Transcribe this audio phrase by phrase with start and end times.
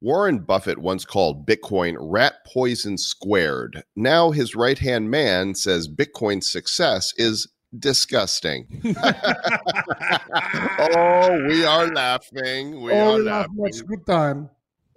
[0.00, 3.82] Warren Buffett once called Bitcoin rat poison squared.
[3.94, 8.82] Now his right hand man says Bitcoin's success is disgusting.
[10.78, 12.82] oh, we are laughing.
[12.82, 13.56] We oh, are laughing.
[13.56, 14.50] Much good time.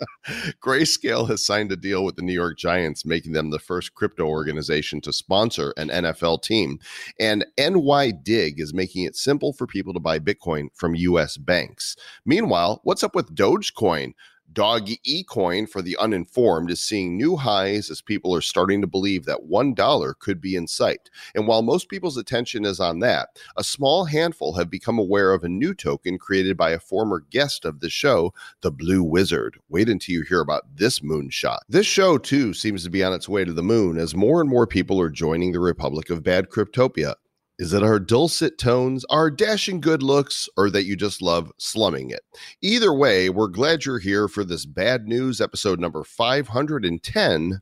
[0.61, 4.25] Grayscale has signed a deal with the New York Giants, making them the first crypto
[4.25, 6.79] organization to sponsor an NFL team.
[7.19, 11.95] And NYDIG is making it simple for people to buy Bitcoin from US banks.
[12.25, 14.13] Meanwhile, what's up with Dogecoin?
[14.51, 19.25] Dog eCoin for the uninformed is seeing new highs as people are starting to believe
[19.25, 21.09] that $1 could be in sight.
[21.35, 25.43] And while most people's attention is on that, a small handful have become aware of
[25.43, 29.59] a new token created by a former guest of the show, the Blue Wizard.
[29.69, 31.59] Wait until you hear about this moonshot.
[31.69, 34.49] This show, too, seems to be on its way to the moon as more and
[34.49, 37.15] more people are joining the Republic of Bad Cryptopia.
[37.59, 42.09] Is it our dulcet tones, our dashing good looks, or that you just love slumming
[42.09, 42.21] it?
[42.61, 47.59] Either way, we're glad you're here for this bad news episode number 510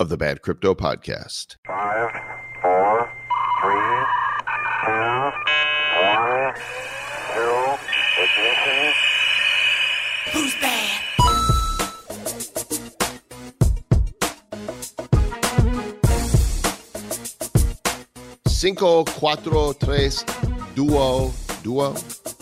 [0.00, 1.54] of the Bad Crypto Podcast.
[1.64, 2.10] Five,
[2.60, 3.12] four,
[3.62, 4.02] three,
[4.82, 5.30] two,
[6.02, 6.54] one,
[7.32, 7.78] zero,
[8.18, 8.92] ignition.
[10.32, 11.05] Who's bad?
[18.56, 20.24] Cinco, cuatro, tres,
[20.74, 21.30] duo,
[21.62, 21.94] duo,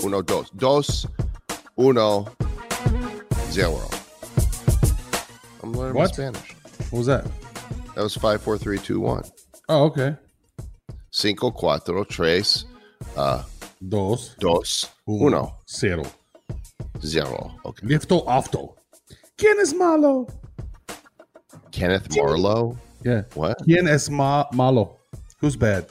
[0.04, 1.06] uno, dos, dos,
[1.76, 2.26] uno,
[3.50, 3.80] zero.
[5.62, 6.14] I'm learning What?
[6.14, 6.54] Spanish.
[6.90, 7.24] What was that?
[7.96, 9.24] That was five, four, three, two, one.
[9.68, 10.14] Oh, okay.
[11.10, 12.64] Cinco, cuatro, tres,
[13.16, 13.42] uh,
[13.80, 16.04] Dos, dos, uno, cero.
[17.02, 17.50] zero.
[17.64, 17.86] Okay.
[17.88, 18.76] Lifto afto.
[19.36, 20.28] ¿Quién es malo?
[21.72, 22.78] Kenneth Marlowe.
[23.04, 23.22] Yeah.
[23.34, 23.58] What?
[23.64, 25.00] ¿Quién es ma- malo?
[25.40, 25.86] Who's bad?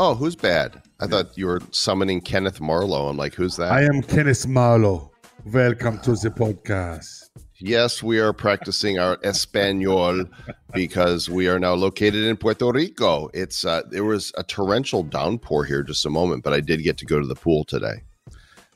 [0.00, 0.80] Oh, who's bad?
[1.00, 3.08] I thought you were summoning Kenneth Marlowe.
[3.08, 3.72] I'm like, who's that?
[3.72, 5.10] I am Kenneth Malo.
[5.44, 7.30] Welcome to the podcast.
[7.56, 10.26] Yes, we are practicing our Espanol
[10.72, 13.28] because we are now located in Puerto Rico.
[13.34, 16.96] It's uh, there was a torrential downpour here just a moment, but I did get
[16.98, 18.04] to go to the pool today.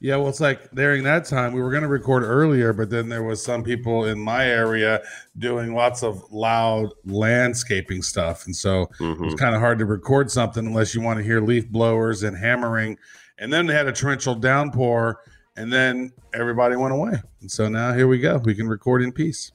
[0.03, 3.09] Yeah, well, it's like during that time we were going to record earlier, but then
[3.09, 5.01] there was some people in my area
[5.39, 9.35] doing lots of loud landscaping stuff, and so it was mm-hmm.
[9.37, 12.99] kind of hard to record something unless you want to hear leaf blowers and hammering.
[13.39, 15.21] And then they had a torrential downpour,
[15.57, 17.23] and then everybody went away.
[17.41, 18.39] And so now here we go.
[18.39, 19.53] We can record in peace.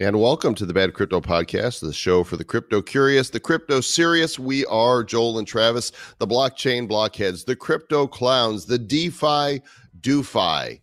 [0.00, 3.80] And welcome to the Bad Crypto Podcast, the show for the crypto curious, the crypto
[3.80, 4.38] serious.
[4.38, 9.60] We are Joel and Travis, the blockchain blockheads, the crypto clowns, the DeFi
[10.00, 10.80] doofy.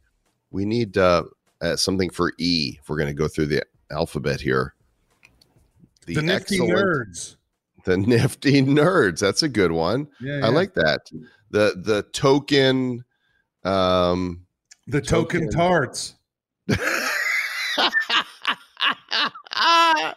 [0.52, 1.24] We need uh,
[1.62, 4.76] uh, something for E if we're going to go through the alphabet here.
[6.08, 7.36] The, nifty excellent- nerds.
[7.86, 9.20] The nifty nerds.
[9.22, 10.10] That's a good one.
[10.20, 11.10] Yeah, I like that.
[11.52, 13.06] The the token
[13.64, 14.46] um
[14.88, 15.52] the token, token.
[15.52, 16.16] tarts.
[19.58, 20.16] Ah!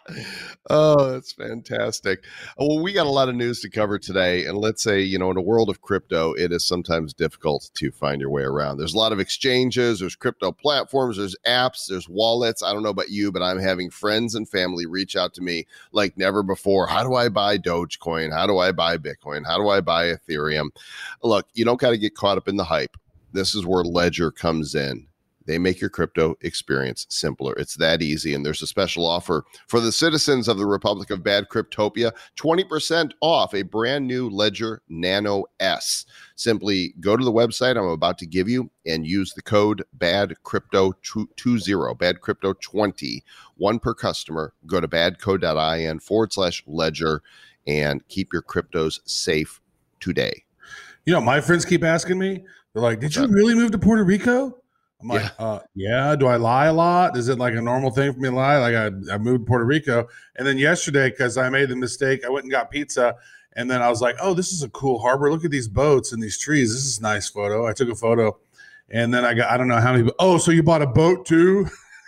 [0.69, 2.23] oh, that's fantastic.
[2.59, 4.45] Uh, well, we got a lot of news to cover today.
[4.45, 7.91] And let's say, you know, in a world of crypto, it is sometimes difficult to
[7.91, 8.77] find your way around.
[8.77, 12.61] There's a lot of exchanges, there's crypto platforms, there's apps, there's wallets.
[12.61, 15.65] I don't know about you, but I'm having friends and family reach out to me
[15.91, 16.87] like never before.
[16.87, 18.33] How do I buy Dogecoin?
[18.33, 19.45] How do I buy Bitcoin?
[19.45, 20.69] How do I buy Ethereum?
[21.23, 22.97] Look, you don't got to get caught up in the hype.
[23.31, 25.08] This is where Ledger comes in.
[25.49, 27.53] They make your crypto experience simpler.
[27.53, 28.35] It's that easy.
[28.35, 33.13] And there's a special offer for the citizens of the Republic of Bad Cryptopia 20%
[33.19, 36.05] off a brand new Ledger Nano S.
[36.35, 40.35] Simply go to the website I'm about to give you and use the code BAD
[40.43, 43.23] Crypto 20, BAD Crypto 20,
[43.57, 44.53] one per customer.
[44.67, 47.23] Go to badco.in forward slash ledger
[47.65, 49.61] and keep your cryptos safe
[49.99, 50.43] today.
[51.07, 54.03] You know, my friends keep asking me, they're like, Did you really move to Puerto
[54.03, 54.58] Rico?
[55.01, 55.45] I'm like, Yeah.
[55.45, 56.15] uh, yeah.
[56.15, 57.17] Do I lie a lot?
[57.17, 58.57] Is it like a normal thing for me to lie?
[58.57, 60.07] Like I, I moved to Puerto Rico.
[60.35, 63.15] And then yesterday, because I made the mistake, I went and got pizza.
[63.55, 65.31] And then I was like, oh, this is a cool harbor.
[65.31, 66.73] Look at these boats and these trees.
[66.73, 67.65] This is a nice photo.
[67.67, 68.37] I took a photo.
[68.89, 71.25] And then I got, I don't know how many, oh, so you bought a boat
[71.25, 71.67] too?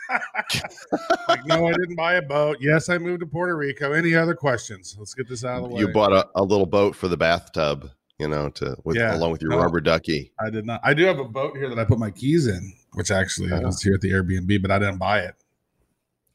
[1.30, 2.58] like, no, I didn't buy a boat.
[2.60, 3.94] Yes, I moved to Puerto Rico.
[3.94, 4.96] Any other questions?
[4.98, 5.82] Let's get this out of the way.
[5.82, 7.90] You bought a, a little boat for the bathtub,
[8.22, 9.16] you know, to with Yeah.
[9.16, 9.58] along with your No.
[9.58, 10.32] rubber ducky.
[10.40, 10.80] I did not.
[10.84, 13.68] I do have a boat here that I put my keys in, which actually Oh.
[13.68, 15.34] is here at the Airbnb, but I didn't buy it.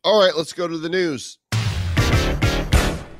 [0.03, 1.38] All right, let's go to the news.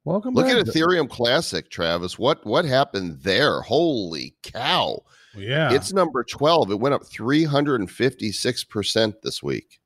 [0.04, 0.56] Welcome Look back.
[0.56, 2.16] at Ethereum Classic, Travis.
[2.18, 3.60] What what happened there?
[3.60, 5.02] Holy cow.
[5.36, 5.72] Yeah.
[5.72, 6.70] It's number 12.
[6.72, 9.78] It went up 356% this week.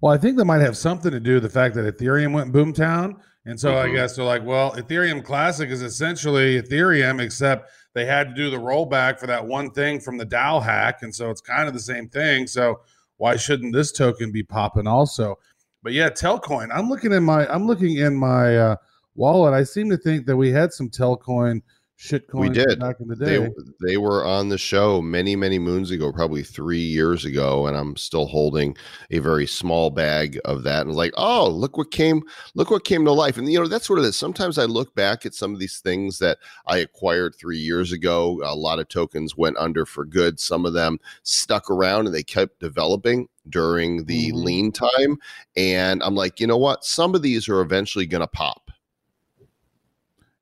[0.00, 2.52] Well, I think that might have something to do with the fact that Ethereum went
[2.52, 3.14] boomtown.
[3.46, 3.94] And so I Mhm.
[3.94, 8.56] guess they're like, well, Ethereum Classic is essentially Ethereum, except they had to do the
[8.56, 11.02] rollback for that one thing from the DAO hack.
[11.02, 12.46] And so it's kind of the same thing.
[12.46, 12.80] So
[13.18, 15.38] why shouldn't this token be popping also?
[15.82, 16.70] But yeah, Telcoin.
[16.72, 18.76] I'm looking in my I'm looking in my uh,
[19.14, 19.52] wallet.
[19.52, 21.62] I seem to think that we had some Telcoin
[21.98, 22.80] shitcoin We did.
[22.80, 23.38] back in the day.
[23.38, 23.48] They
[23.80, 27.96] they were on the show many many moons ago, probably three years ago, and I'm
[27.96, 28.76] still holding
[29.10, 30.86] a very small bag of that.
[30.86, 32.22] And like, oh, look what came,
[32.54, 33.38] look what came to life.
[33.38, 34.16] And you know, that's sort of it is.
[34.16, 38.40] Sometimes I look back at some of these things that I acquired three years ago.
[38.44, 40.40] A lot of tokens went under for good.
[40.40, 44.44] Some of them stuck around and they kept developing during the Mhm.
[44.44, 45.18] lean time.
[45.56, 46.84] And I'm like, you know what?
[46.84, 48.63] Some of these are eventually going to pop.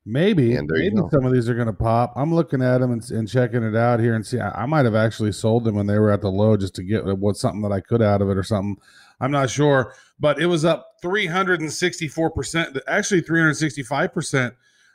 [0.05, 2.13] Maybe, And there you maybe some of these are going to pop.
[2.17, 4.41] I'm looking at them and, and checking it out here and see.
[4.41, 6.83] I, I might have actually sold them when they were at the low just to
[6.83, 8.83] get what something that I could out of it or something.
[9.21, 14.55] I'm not sure, but it was up 364 percent, actually 365 percent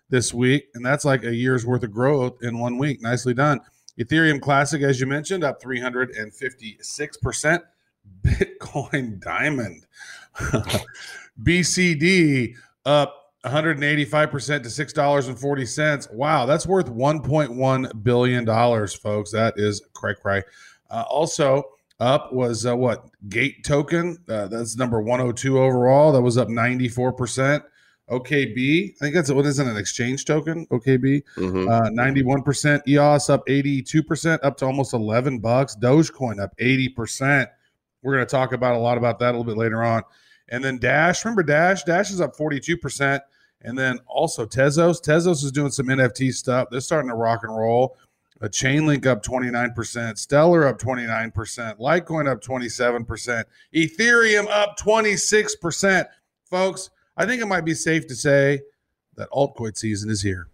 [0.10, 3.02] this week, and that's like a year's worth of growth in one week.
[3.02, 3.62] Nicely done.
[3.98, 7.64] Ethereum Classic, as you mentioned, up 356 percent.
[8.24, 9.86] Bitcoin Diamond,
[11.42, 12.56] BCD
[12.86, 16.14] up 185% to $6.40.
[16.14, 18.46] Wow, that's worth $1.1 billion,
[18.90, 19.32] folks.
[19.32, 20.44] That is cray cray.
[20.90, 21.64] Uh, also,
[22.00, 23.06] up was uh, what?
[23.30, 24.18] Gate token.
[24.30, 26.12] Uh, that's number 102 overall.
[26.12, 27.64] That was up 94%.
[28.10, 30.66] OKB, I think that's what is it, an exchange token?
[30.68, 31.70] OKB, Mhm.
[31.70, 32.82] uh, 91%.
[32.88, 35.76] EOS up 82%, up to almost 11 bucks.
[35.76, 37.50] Dogecoin up 80%.
[38.04, 40.04] We're going to talk about a lot about that a little bit later on.
[40.48, 41.84] And then Dash, remember Dash?
[41.84, 43.20] Dash is up 42%.
[43.62, 45.02] And then also Tezos.
[45.02, 46.68] Tezos is doing some NFT stuff.
[46.70, 47.98] They're starting to rock and roll.
[48.42, 51.34] A Chainlink up 29%, Stellar up 29%,
[51.80, 53.44] Litecoin up 27%,
[53.74, 56.06] Ethereum up 26%.
[56.48, 58.62] Folks, I think it might be safe to say
[59.16, 60.50] that altcoin season is here.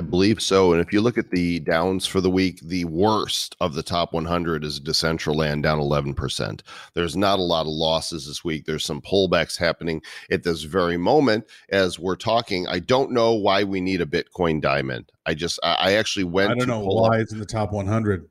[0.00, 0.72] I believe so.
[0.72, 4.14] And if you look at the downs for the week, the worst of the top
[4.14, 6.62] 100 is Decentraland down 11%.
[6.94, 8.64] There's not a lot of losses this week.
[8.64, 10.00] There's some pullbacks happening
[10.30, 12.66] at this very moment as we're talking.
[12.66, 15.12] I don't know why we need a Bitcoin diamond.
[15.26, 17.44] I just, I, actually went I don't to know pull up why it's in the
[17.44, 18.26] top 100.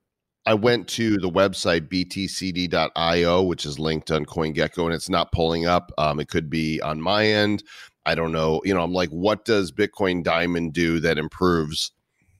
[0.47, 5.67] I went to the website btcd.io, which is linked on CoinGecko, and it's not pulling
[5.67, 5.91] up.
[5.99, 7.61] Um, it could be on my end.
[8.05, 8.61] I don't know.
[8.63, 11.91] You know, I'm like, what does Bitcoin Diamond do that improves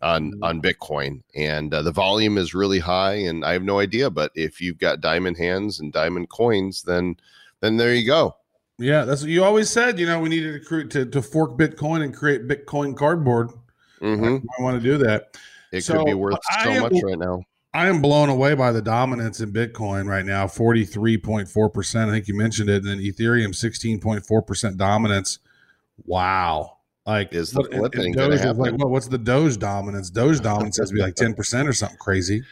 [0.02, 0.40] on Mm.
[0.42, 1.22] on Bitcoin?
[1.36, 4.10] And uh, the volume is really high, and I have no idea.
[4.10, 7.18] But if you've got diamond hands and diamond coins, then
[7.62, 8.36] then there you go.
[8.78, 10.00] Yeah, that's what you always said.
[10.00, 13.50] You know, we needed to create to, to fork Bitcoin and create Bitcoin cardboard.
[14.00, 15.38] hmm I want to do that.
[15.74, 17.44] It So, could be worth so am- much right now.
[17.74, 22.08] I am blown away by the dominance in Bitcoin right now, 43.4%.
[22.08, 22.78] I think you mentioned it.
[22.84, 25.40] And then Ethereum, 16.4% dominance.
[26.06, 26.78] Wow.
[27.06, 30.10] Like, Is the what- flipping Doge was like, what, what's the Doge dominance?
[30.10, 32.44] Doge dominance has to be like 10% or something crazy.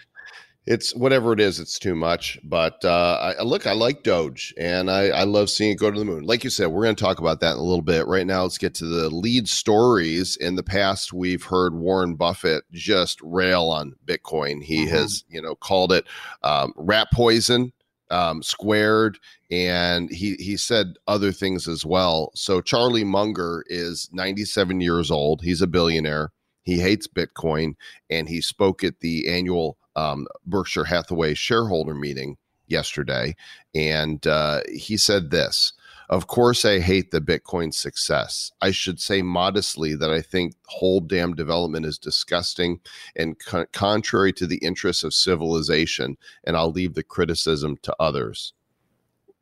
[0.66, 4.92] it's whatever it is it's too much but uh I, look i like doge and
[4.92, 7.02] I, I love seeing it go to the moon like you said we're going to
[7.02, 10.36] talk about that in a little bit right now let's get to the lead stories
[10.36, 14.90] in the past we've heard warren buffett just rail on bitcoin he Mhm.
[14.90, 16.04] has you know called it
[16.44, 17.72] um, rat poison
[18.10, 19.18] um, squared
[19.50, 22.32] and he he said other things as well.
[22.36, 25.42] So charlie munger is 97 years old.
[25.42, 26.32] He's a billionaire.
[26.64, 27.74] He hates bitcoin
[28.10, 32.38] and he spoke at the annual um, Berkshire Hathaway shareholder meeting
[32.68, 33.36] yesterday,
[33.74, 35.74] and uh, he said this.
[36.10, 38.52] Of course, I hate the Bitcoin success.
[38.62, 42.80] I should say modestly that I think whole damn development is disgusting
[43.16, 48.54] and co- contrary to the interests of civilization, and I'll leave the criticism to others.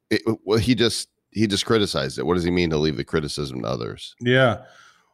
[0.10, 2.25] It, well, he just he just criticized it.
[2.25, 4.15] What does he mean to leave the criticism to others?
[4.19, 4.63] Yeah.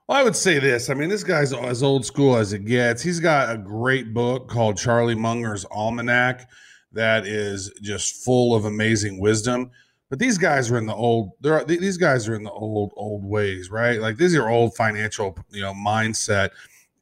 [0.08, 0.90] Well, I would say this.
[0.90, 3.02] I mean, this guy's as old school as it gets.
[3.02, 6.50] He's got a great book called Charlie Munger's Almanac
[6.92, 9.72] that is just full of amazing wisdom.
[10.12, 11.32] But these guys are in the old.
[11.40, 13.98] They're these guys are in the old old ways, right?
[13.98, 16.50] Like these are old financial, you know, mindset.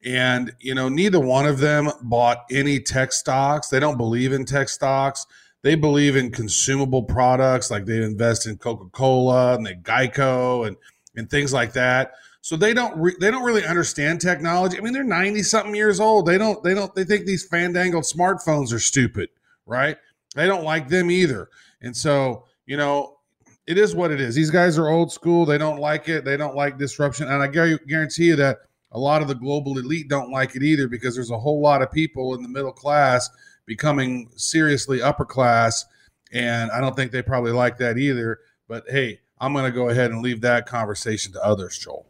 [0.04, 3.66] And you know, neither one of them bought any tech stocks.
[3.66, 5.26] They don't believe in tech stocks.
[5.62, 10.76] They believe in consumable products, like they invest in Coca Cola and they Geico and
[11.16, 12.12] and things like that.
[12.42, 14.78] So they don't re- they don't really understand technology.
[14.78, 16.26] I mean, they're ninety something years old.
[16.26, 19.30] They don't they don't they think these fandangled smartphones are stupid,
[19.66, 19.96] right?
[20.36, 21.48] They don't like them either.
[21.82, 23.18] And so you know,
[23.66, 24.36] it is what it is.
[24.36, 25.44] These guys are old school.
[25.44, 26.24] They don't like it.
[26.24, 27.26] They don't like disruption.
[27.26, 28.58] And I guarantee you that
[28.92, 31.82] a lot of the global elite don't like it either because there's a whole lot
[31.82, 33.28] of people in the middle class
[33.66, 35.84] becoming seriously upper class.
[36.30, 38.38] And I don't think they probably like that either.
[38.68, 42.06] But hey, I'm going to go ahead and leave that conversation to others, Joel.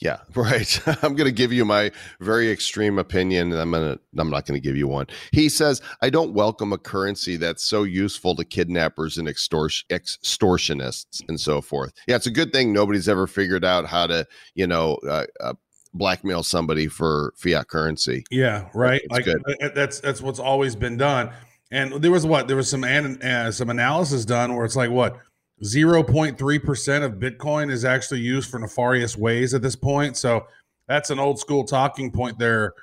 [0.00, 0.80] Yeah, right.
[1.02, 1.90] I'm going to give you my
[2.20, 3.52] very extreme opinion.
[3.52, 5.06] and I'm going to I'm not going to give you one.
[5.32, 11.22] He says, "I don't welcome a currency that's so useful to kidnappers and extortion, extortionists
[11.28, 14.66] and so forth." Yeah, it's a good thing nobody's ever figured out how to, you
[14.66, 15.54] know, uh, uh,
[15.94, 18.24] blackmail somebody for fiat currency.
[18.30, 19.00] Yeah, right.
[19.02, 19.42] It's like good.
[19.60, 21.30] uh, that's that's what's always been done.
[21.70, 24.90] And there was what there was some an, uh, some analysis done where it's like
[24.90, 25.18] what
[25.62, 30.16] 0.3% of Bitcoin is actually used for nefarious ways at this point.
[30.16, 30.46] So
[30.86, 32.74] that's an old school talking point there,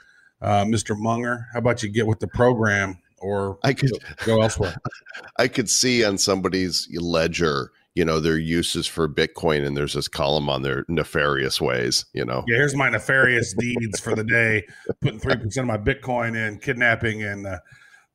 [0.41, 0.97] uh, Mr.
[0.97, 1.47] Munger.
[1.53, 3.91] How about you get with the program or I could
[4.25, 4.75] go elsewhere?
[5.37, 10.09] I could see on somebody's ledger, you know, their uses for Bitcoin, and there's this
[10.09, 12.05] column on their nefarious ways.
[12.13, 14.67] You know, Yeah, here's my nefarious deeds for the day.
[15.01, 17.59] Putting 3% of my Bitcoin in kidnapping and uh,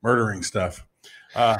[0.03, 0.85] murdering stuff.
[1.35, 1.57] Uh,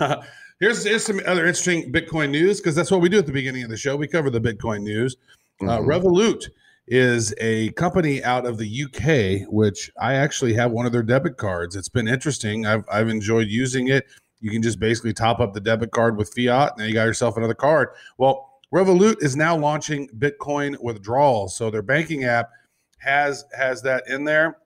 [0.62, 3.64] here's, here's some other interesting Bitcoin news because that's what we do at the beginning
[3.64, 3.96] of the show.
[3.96, 5.16] We cover the Bitcoin news.
[5.60, 5.86] Uh, Mhm.
[5.86, 6.48] Revolut
[6.86, 11.36] is a company out of the UK, which I actually have one of their debit
[11.36, 11.74] cards.
[11.74, 12.64] It's been interesting.
[12.64, 14.06] I've, I've enjoyed using it.
[14.40, 17.36] You can just basically top up the debit card with fiat, and you got yourself
[17.36, 17.88] another card.
[18.18, 21.56] Well, Revolut is now launching Bitcoin withdrawals.
[21.56, 22.50] So their banking app
[22.98, 24.58] has has that in there,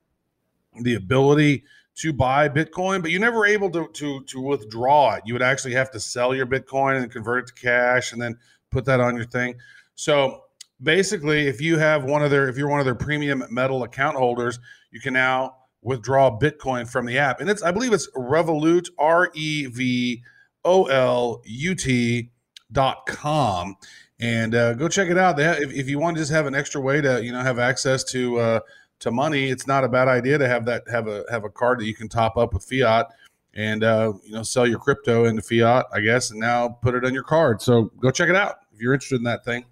[0.83, 1.65] the ability
[1.97, 5.23] to buy Bitcoin, but you're never able to to to withdraw it.
[5.27, 8.39] You would actually have to sell your Bitcoin and convert it to cash, and then
[8.71, 9.57] put that on your thing.
[9.95, 10.43] So
[10.83, 14.17] basically, if you have one of their if you're one of their premium metal account
[14.17, 14.59] holders,
[14.91, 19.31] you can now withdraw Bitcoin from the app, and it's I believe it's Revolut R
[19.35, 20.23] E V
[20.65, 22.31] O L U T
[22.73, 23.77] dot com
[24.19, 25.37] and uh, go check it out.
[25.37, 27.41] They have, if, if you want to just have an extra way to you know
[27.41, 28.61] have access to uh,
[29.01, 31.81] to money, it's not a bad idea to have that have a have a card
[31.81, 33.07] that you can top up with fiat
[33.55, 37.05] and uh, you know sell your crypto into fiat, I guess, and now put it
[37.05, 37.61] on your card.
[37.63, 39.65] So go check it out if you're interested in that thing.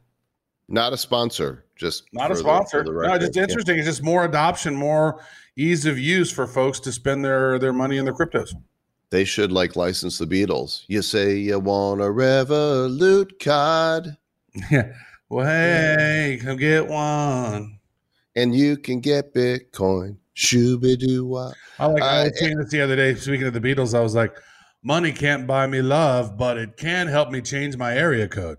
[0.69, 2.85] not a sponsor, just Not a for the- sponsor.
[2.85, 3.43] the no, just Yeah.
[3.43, 3.77] interesting.
[3.79, 5.21] It's just more adoption, more
[5.57, 8.55] ease of use for folks to spend their their money in their cryptos.
[9.11, 10.85] They should like license the Beatles.
[10.89, 14.17] You say you want a Revolut card,
[14.71, 14.93] Yeah.
[15.29, 17.79] Well, hey, come get one.
[18.37, 20.17] And you can get Bitcoin.
[20.37, 21.53] Shooby doo wah.
[21.79, 22.03] I like.
[22.03, 23.15] I was saying this the other day.
[23.15, 24.37] Speaking of the Beatles, I was like,
[24.83, 28.59] "Money can't buy me love, but it can help me change my area code,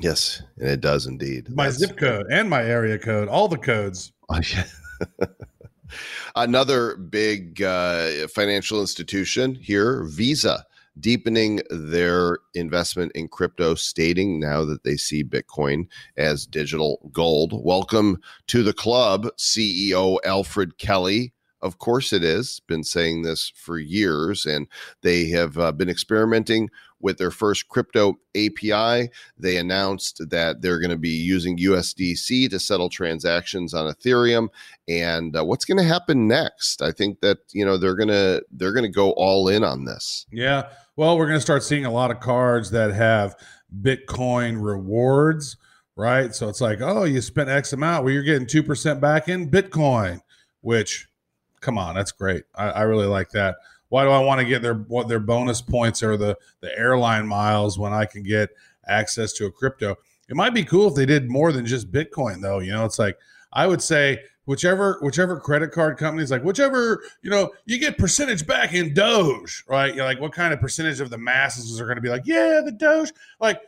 [0.00, 1.48] Yes, and it does indeed.
[1.48, 4.64] my That's- zip code, and my area code, all the codes." Oh, yeah.
[6.36, 10.66] Another big uh, financial institution here, Visa,
[11.00, 15.86] deepening their investment in crypto, stating now that they see Bitcoin
[16.16, 17.52] as digital gold.
[17.64, 21.32] Welcome to the club, CEO Alfred Kelly.
[21.60, 22.60] Of course, it is.
[22.68, 24.68] Been saying this for years, and
[25.02, 29.10] they have uh, been experimenting with their first crypto API.
[29.38, 34.48] They announced that they're going to be using USDC to settle transactions on Ethereum
[34.88, 38.42] and uh, what's going to happen next i think that you know they're going to
[38.52, 40.70] they're going to go all in on this Yeah.
[40.96, 43.36] Well, we're going to start seeing a lot of cards that have
[43.82, 45.56] Bitcoin rewards,
[45.96, 46.34] right?
[46.34, 49.50] So it's like, oh, you spent X amount, well, you're getting two percent back in
[49.50, 50.20] Bitcoin.
[50.60, 51.06] Which,
[51.60, 52.44] come on, that's great.
[52.54, 53.56] I, I really like that.
[53.88, 57.26] Why do I want to get their what their bonus points or the the airline
[57.26, 58.50] miles when I can get
[58.86, 59.96] access to a crypto?
[60.28, 62.58] It might be cool if they did more than just Bitcoin, though.
[62.58, 63.18] You know, it's like
[63.52, 68.46] I would say whichever whichever credit card companies like whichever you know you get percentage
[68.46, 69.94] back in Doge, right?
[69.94, 72.60] You're like, what kind of percentage of the masses are going to be like, yeah,
[72.64, 73.12] the Doge?
[73.40, 73.60] Like,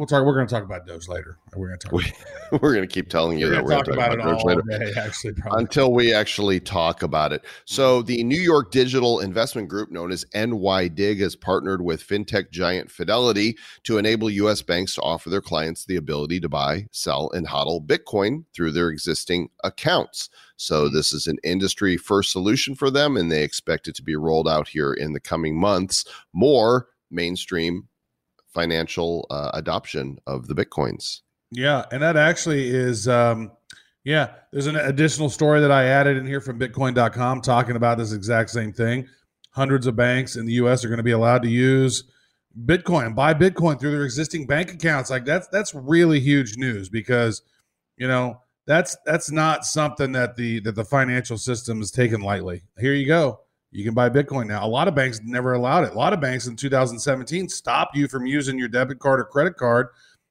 [0.00, 0.24] we'll talk.
[0.24, 1.36] We're going to talk about Doge later.
[1.54, 1.92] We're going to talk.
[1.92, 2.12] We-
[2.58, 4.42] we're going to keep telling you we're that we're to going talk to about, talk
[4.46, 4.92] it about Doge all later.
[4.92, 5.00] day.
[5.00, 5.60] Actually, probably.
[5.60, 7.44] until we actually talk about it.
[7.66, 12.90] So, the New York digital investment group known as NYDIG has partnered with fintech giant
[12.90, 14.62] Fidelity to enable U.S.
[14.62, 18.88] banks to offer their clients the ability to buy, sell, and hodl Bitcoin through their
[18.88, 20.30] existing accounts.
[20.56, 20.94] So, hmm.
[20.94, 24.48] this is an industry first solution for them, and they expect it to be rolled
[24.48, 26.06] out here in the coming months.
[26.32, 27.88] More mainstream
[28.52, 31.20] financial uh, adoption of the Bitcoins.
[31.50, 33.52] Yeah, and that actually is um
[34.04, 38.12] yeah, there's an additional story that I added in here from bitcoin.com talking about this
[38.12, 39.06] exact same thing.
[39.50, 42.04] Hundreds of banks in the US are going to be allowed to use
[42.64, 45.10] Bitcoin, buy Bitcoin through their existing bank accounts.
[45.10, 47.42] Like that's that's really huge news because
[47.96, 52.62] you know, that's that's not something that the that the financial system is taken lightly.
[52.78, 53.40] Here you go.
[53.72, 54.64] You can buy Bitcoin now.
[54.64, 55.92] A lot of banks never allowed it.
[55.92, 59.56] A lot of banks in 2017 stopped you from using your debit card or credit
[59.56, 59.88] card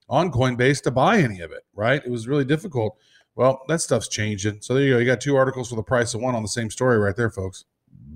[0.10, 2.02] on Coinbase to buy any of it, right?
[2.04, 2.98] It was really difficult.
[3.36, 4.62] Well, that stuff's changing.
[4.62, 5.00] So there you go.
[5.00, 7.30] You got two articles for the price of one on the same story right there,
[7.30, 7.64] folks.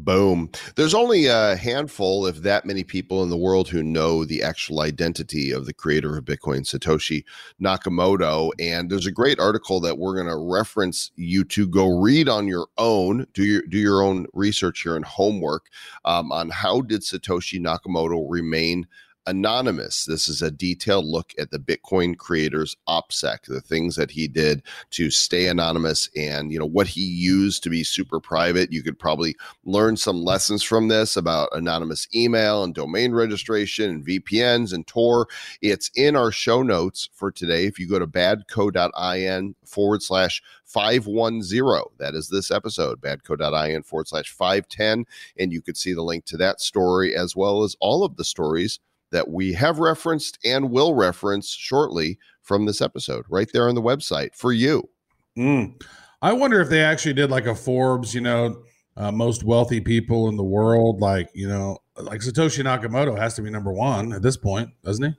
[0.04, 0.50] Boom.
[0.76, 4.82] There's only a handful, if that many people in the world who know the actual
[4.82, 7.24] identity of the creator of Bitcoin, Satoshi
[7.62, 8.52] Nakamoto.
[8.60, 12.48] And there's a great article that we're going to reference you to go read on
[12.48, 15.68] your own, do your do your own research here and homework
[16.04, 18.86] um, on how did Satoshi Nakamoto remain
[19.26, 20.06] anonymous.
[20.06, 24.64] This is a detailed look at the Bitcoin creator's OPSEC, the things that he did
[24.92, 28.72] to stay anonymous and, you know, what he used to be super private.
[28.72, 34.06] You could probably learn some lessons from this about anonymous email and domain registration and
[34.06, 35.28] VPNs and Tor.
[35.62, 37.66] It's in our show notes for today.
[37.66, 44.32] If you go to badco.in forward slash 510, that is this episode, badco.in forward slash
[44.32, 45.06] 510.
[45.38, 48.24] And you could see the link to that story as well as all of the
[48.24, 48.80] stories
[49.14, 53.82] that we have referenced and will reference shortly from this episode right there on the
[53.82, 54.90] website for you.
[55.38, 55.82] Mm.
[56.22, 58.64] I wonder if they actually did like a Forbes, you know,
[58.98, 61.00] uh, most wealthy people in the world.
[61.02, 65.04] Like, you know, like Satoshi Nakamoto has to be number one at this point, doesn't
[65.06, 65.16] he?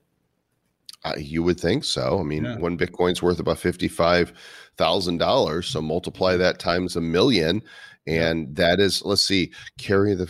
[1.05, 2.19] Uh, you would think so.
[2.19, 2.59] I mean, Yeah.
[2.59, 4.33] one Bitcoin's worth about fifty-five
[4.77, 7.63] thousand dollars, so multiply that times a million,
[8.07, 10.25] and that is let's see, carry the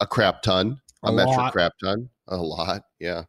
[0.00, 1.52] a crap ton, a, A metric lot.
[1.52, 3.24] crap ton, a lot, yeah.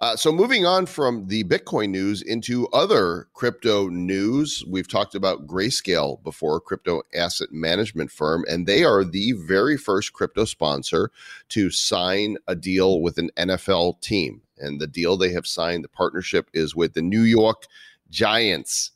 [0.00, 5.46] Uh, so moving on from the Bitcoin news into other crypto news, we've talked about
[5.46, 11.10] Grayscale before, crypto asset management firm, and they are the very first crypto sponsor
[11.50, 14.42] to sign a deal with an NFL team.
[14.58, 17.62] And the deal they have signed, the partnership is with the New York
[18.10, 18.90] Giants.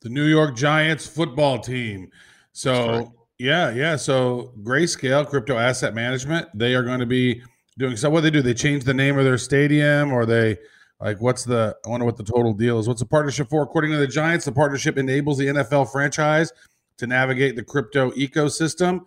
[0.00, 2.10] the New York Giants football team.
[2.52, 3.12] So.
[3.38, 3.96] Yeah, yeah.
[3.96, 7.42] So Grayscale Crypto Asset Management, they are going to be
[7.78, 8.08] doing so.
[8.08, 8.42] What they do?
[8.42, 10.56] They change the name of their stadium, or they
[11.00, 11.76] like what's the?
[11.84, 12.88] I wonder what the total deal is.
[12.88, 13.62] What's the partnership for?
[13.62, 16.52] According to the Giants, the partnership enables the NFL franchise
[16.98, 19.00] to navigate the crypto ecosystem.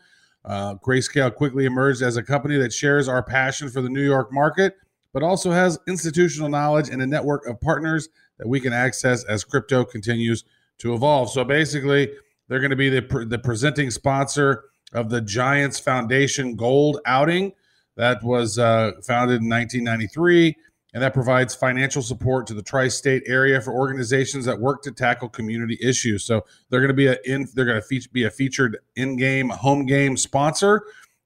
[0.46, 4.32] Uh, Grayscale quickly emerged as a company that shares our passion for the New York
[4.32, 4.76] market,
[5.12, 9.44] but also has institutional knowledge and a network of partners that we can access as
[9.44, 10.46] crypto continues
[10.78, 11.30] to evolve.
[11.30, 12.10] So basically,
[12.50, 17.54] they're going to be the, the presenting sponsor of the Giants Foundation Gold outing
[17.96, 20.56] that was uh, founded in 1993,
[20.94, 25.30] and that provides financial support to the tri-state area for organizations that work to tackle
[25.30, 26.24] community issues.
[26.24, 29.50] So they're going to be a in they're going to fe- be a featured in-game
[29.50, 30.84] home game sponsor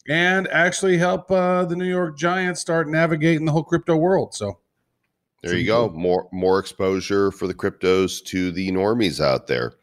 [0.09, 4.33] and actually help uh, the New York Giants start navigating the whole crypto world.
[4.33, 4.59] So
[5.41, 5.89] There you go.
[5.89, 9.75] More more exposure for the cryptos to the normies out there.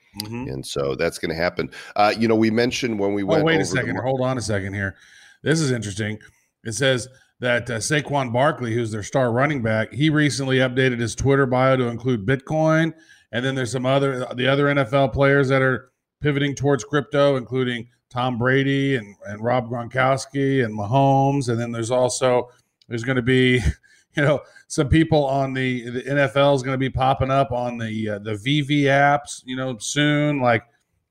[0.48, 1.70] And so that's going to happen.
[1.96, 3.96] Uh, you know, we mentioned when we went Oh, wait over a second.
[3.96, 4.96] the Hold on a second here.
[5.42, 6.18] This is interesting.
[6.64, 7.08] It says
[7.40, 11.76] that uh, Saquon Barkley, who's their star running back, he recently updated his Twitter bio
[11.76, 12.92] to include Bitcoin.
[13.32, 17.88] And then there's some other the other NFL players that are pivoting towards crypto, including
[18.10, 21.48] Tom Brady and, and Rob Gronkowski and Mahomes.
[21.48, 22.50] And then there's also
[22.88, 23.60] there's going to be
[24.16, 27.78] you know some people on the the NFL is going to be popping up on
[27.78, 30.40] the uh, the VV apps, you know, soon.
[30.40, 30.64] Like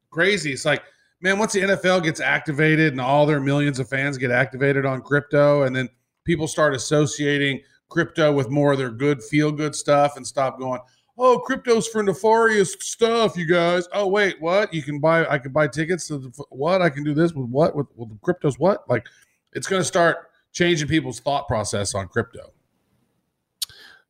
[0.10, 0.54] crazy.
[0.54, 0.84] It's like
[1.22, 5.02] man, once the NFL gets activated and all their millions of fans get activated on
[5.02, 5.90] crypto, and then
[6.24, 10.80] people start associating crypto with more of their good feel good stuff and stop going,
[11.18, 13.88] oh, crypto's for nefarious stuff, you guys.
[13.94, 14.74] Oh, wait, what?
[14.74, 16.82] You can buy, I can buy tickets to the, what?
[16.82, 17.76] I can do this with what?
[17.76, 18.90] With, with the crypto's what?
[18.90, 19.06] Like,
[19.54, 22.54] it's going to start changing people's thought process on crypto.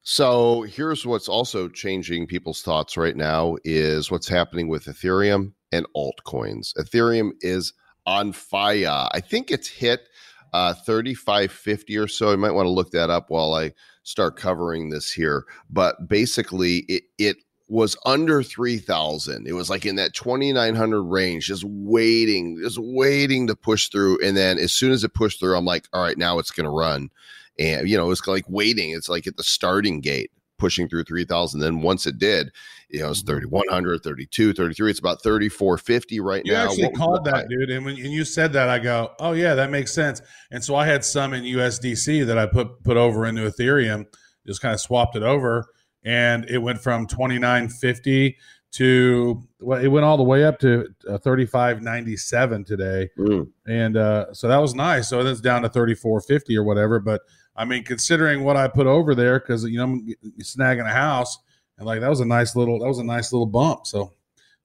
[0.02, 5.86] So here's what's also changing people's thoughts right now is what's happening with Ethereum and
[5.96, 6.74] altcoins.
[6.78, 7.74] Ethereum is
[8.06, 9.08] on fire.
[9.12, 10.08] I think it's hit
[10.54, 12.32] uh, 3550 or so.
[12.32, 15.46] You might want to look that up while I start covering this here.
[15.70, 17.38] But basically, it, it
[17.70, 23.56] was under 3000 it was like in that 2900 range just waiting just waiting to
[23.56, 26.40] push through and then as soon as it pushed through i'm like all right now
[26.40, 27.12] it's going to run
[27.60, 31.60] and you know it's like waiting it's like at the starting gate pushing through 3000
[31.62, 32.52] then once it did
[32.90, 36.52] you know it's 3100 32 33 it's about 3450 right now.
[36.52, 37.70] You actually What called that, dude.
[37.70, 40.76] And when and you said that, I go, "Oh yeah, that makes sense." And so
[40.76, 44.06] I had some in USDC that I put put over into Ethereum,
[44.48, 45.68] just kind of swapped it over,
[46.04, 48.38] and it went from twenty nine fifty
[48.72, 53.10] to well, it went all the way up to uh, thirty five ninety seven today,
[53.20, 53.50] Mm.
[53.68, 55.08] and uh, so that was nice.
[55.10, 57.00] So that's down to thirty four fifty or whatever.
[57.00, 57.22] But
[57.56, 61.38] I mean, considering what I put over there, because you know I'm snagging a house,
[61.78, 63.88] and like that was a nice little that was a nice little bump.
[63.88, 64.14] So.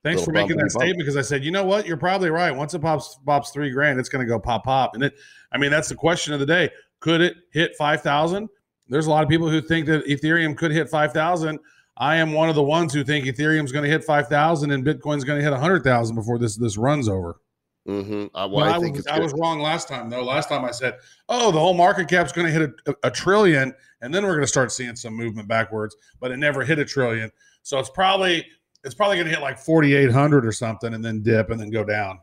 [0.02, 2.50] Thanks Little for making that statement because I said, you know what, you're probably right.
[2.50, 5.14] Once it pops pops three grand, it's going to go pop pop, and it.
[5.50, 6.68] I mean, that's the question of the day.
[7.00, 8.50] Could it hit five thousand?
[8.86, 11.58] There's a lot of people who think that Ethereum could hit five thousand.
[11.96, 14.84] I am one of the ones who think Ethereum's going to hit five thousand and
[14.84, 17.40] Bitcoin's going to hit hundred thousand before this this runs over.
[17.86, 18.26] Mhm.
[18.26, 20.24] Uh, well, Well, I I, think was, I was wrong last time though.
[20.24, 20.96] Last time I said,
[21.28, 24.42] "Oh, the whole market cap's going to hit a, a trillion, and then we're going
[24.42, 27.30] to start seeing some movement backwards." But it never hit a trillion,
[27.62, 28.46] so it's probably
[28.84, 31.60] it's probably going to hit like forty eight hundred or something, and then dip and
[31.60, 32.20] then go down.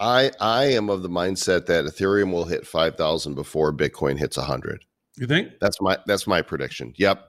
[0.00, 4.84] I I am of the mindset that Ethereum will hit 5000 before Bitcoin hits 100.
[5.16, 5.52] You think?
[5.60, 6.92] That's my that's my prediction.
[6.96, 7.27] Yep.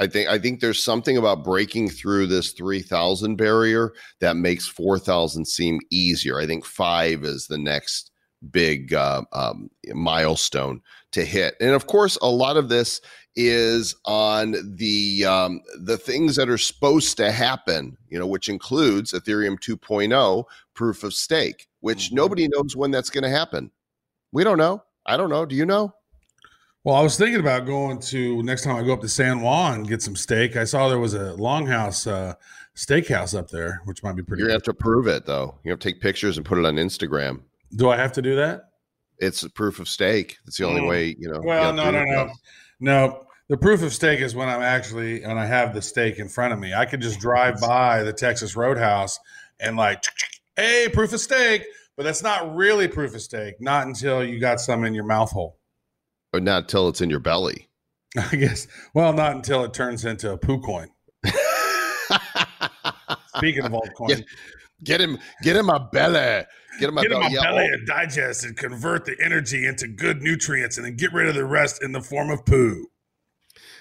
[0.00, 5.44] I think I think there's something about breaking through this 3000 barrier that makes 4000
[5.46, 6.40] seem easier.
[6.40, 8.10] I think 5 is the next
[8.50, 10.80] big uh, um, milestone
[11.12, 11.54] to hit.
[11.60, 13.00] And of course, a lot of this
[13.36, 19.12] is on the um, the things that are supposed to happen, you know, which includes
[19.12, 22.14] Ethereum 2.0 proof of stake, which Mhm.
[22.14, 23.70] nobody knows when that's going to happen.
[24.32, 24.82] We don't know.
[25.06, 25.46] I don't know.
[25.46, 25.94] Do you know?
[26.82, 29.74] Well, I was thinking about going to next time I go up to San Juan
[29.74, 30.56] and get some steak.
[30.56, 32.34] I saw there was a Longhouse uh,
[32.74, 34.42] steakhouse up there, which might be pretty.
[34.42, 35.58] You're have to prove it though.
[35.62, 37.42] You have to take pictures and put it on Instagram.
[37.76, 38.70] Do I have to do that?
[39.18, 40.38] It's a proof of stake.
[40.46, 40.88] It's the only Mm.
[40.88, 41.40] way, you know.
[41.44, 42.32] Well, have no, no, no,
[42.80, 43.26] no.
[43.48, 46.54] The proof of steak is when I'm actually when I have the steak in front
[46.54, 46.72] of me.
[46.72, 49.18] I could just drive by the Texas Roadhouse
[49.58, 50.02] and like,
[50.56, 51.66] hey, proof of steak,
[51.96, 53.60] but that's not really proof of steak.
[53.60, 55.58] Not until you got some in your mouth hole.
[56.32, 57.68] But not until it's in your belly.
[58.16, 58.66] I guess.
[58.94, 60.88] Well, not until it turns into a poo coin.
[63.36, 64.24] Speaking of altcoins, Get-
[64.84, 66.44] get him, get him a belly.
[66.78, 67.22] Get him a get belly.
[67.22, 70.96] my Yeah, belly oh, and digest and convert the energy into good nutrients and then
[70.96, 72.86] get rid of the rest in the form of poo.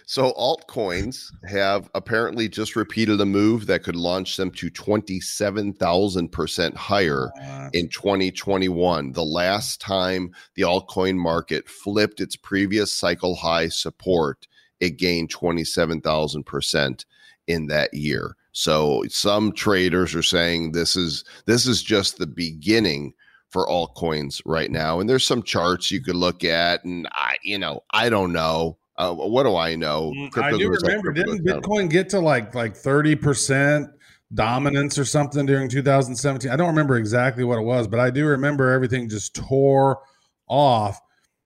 [0.05, 6.31] So altcoins have apparently just repeated a move that could launch them to twenty-seven thousand
[6.31, 7.29] percent higher
[7.73, 14.47] in 2021, the last time the altcoin market flipped its previous cycle high support,
[14.79, 17.05] it gained 27,000%
[17.47, 18.35] in that year.
[18.51, 23.13] So some traders are saying this is this is just the beginning
[23.47, 24.99] for altcoins right now.
[24.99, 28.78] And there's some charts you could look at and I you know, I don't know.
[28.99, 30.11] Uh, what do I know?
[30.13, 31.13] Mm, I do remember.
[31.13, 31.61] Didn't down.
[31.61, 33.89] Bitcoin get to like like thirty percent
[34.33, 36.51] dominance or something during 2017?
[36.51, 40.01] I don't remember exactly what it was, but I do remember everything just tore
[40.47, 40.99] off,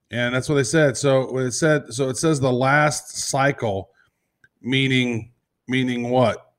[0.09, 0.97] and that's what they said.
[0.97, 1.93] So it said.
[1.93, 3.91] So it says the last cycle,
[4.61, 5.31] meaning
[5.67, 6.49] meaning what?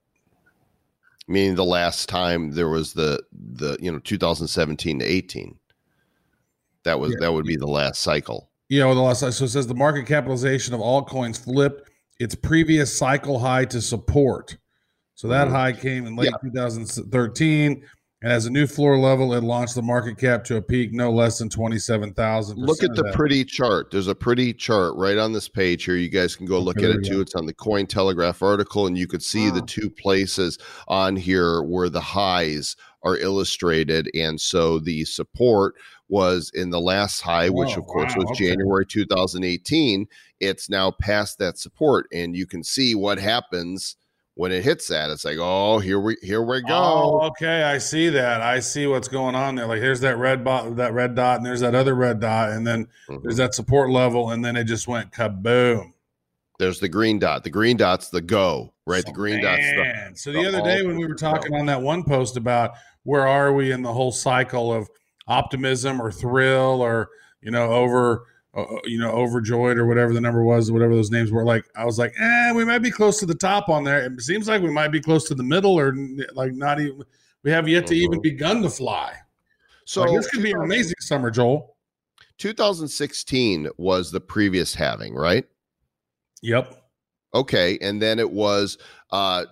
[1.26, 5.58] meaning the last time there was the the you know 2017 to 18
[6.82, 7.16] that was Yeah.
[7.20, 10.06] that would be the last cycle Yeah, know, the last so it says the market
[10.06, 14.56] capitalization of altcoins flipped its previous cycle high to support.
[15.14, 15.50] So that Mhm.
[15.50, 17.84] high came in late 2013,
[18.22, 21.12] and as a new floor level, it launched the market cap to a peak no
[21.12, 22.56] less than twenty-seven thousand.
[22.58, 26.08] look at the pretty chart there's a pretty chart right on this page here you
[26.08, 27.20] guys can go look Okay, at it too go.
[27.20, 31.62] it's on the coin telegraph article and you could see the two places on here
[31.62, 35.74] where the highs are illustrated and so the support
[36.08, 38.48] was in the last high which Oh, of course wow, was okay.
[38.48, 40.06] january 2018
[40.40, 43.96] it's now past that support and you can see what happens
[44.34, 47.78] when it hits that it's like oh here we here we go Oh, okay, I
[47.78, 48.40] see that.
[48.40, 49.66] I see what's going on there.
[49.66, 52.66] Like here's that red dot, that red dot, and there's that other red dot, and
[52.66, 53.22] then Mhm.
[53.22, 55.92] there's that support level, and then it just went kaboom.
[56.58, 57.44] There's the green dot.
[57.44, 59.04] The green dot's the go, right?
[59.04, 60.10] the So, green dot's the.
[60.14, 62.72] So the the other day when we were talking on that one post about
[63.04, 64.88] where are we in the whole cycle of
[65.26, 67.08] optimism or thrill or
[67.40, 71.30] you know over uh, you know overjoyed or whatever the number was whatever those names
[71.32, 74.04] were like i was like eh we might be close to the top on there
[74.04, 75.94] it seems like we might be close to the middle or
[76.34, 77.02] like not even
[77.42, 78.22] we have yet to even Mhm.
[78.22, 79.14] begun to fly
[79.86, 81.74] so like, this could be an amazing summer joel
[82.38, 85.44] 2016 was the previous halving, right?
[86.42, 86.82] Yep.
[87.32, 88.78] Okay, and then it was
[89.10, 89.44] uh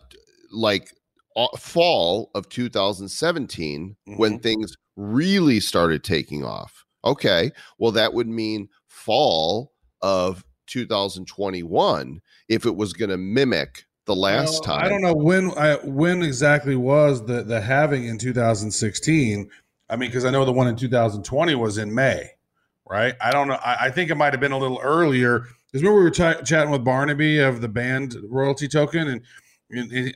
[0.51, 0.93] like
[1.37, 4.43] uh, fall of 2017 when Mhm.
[4.43, 6.85] things really started taking off.
[7.05, 14.15] Okay, well that would mean fall of 2021 if it was going to mimic the
[14.15, 14.85] last Well, time.
[14.85, 19.51] I don't know when I, when exactly was the the halving in 2016.
[19.89, 22.31] I mean, because I know the one in 2020 was in May,
[22.89, 23.15] right?
[23.21, 23.59] I don't know.
[23.63, 25.47] I, I think it might have been a little earlier.
[25.67, 29.23] Because remember we were ch- chatting with Barnaby of the band royalty token, and,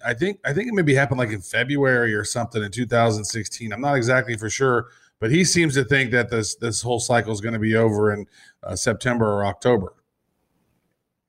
[0.05, 3.73] I think I think it maybe happened like in February or something in 2016.
[3.73, 4.89] I'm not exactly for sure,
[5.19, 8.13] but he seems to think that this this whole cycle is going to be over
[8.13, 8.27] in
[8.63, 9.95] uh, September or October,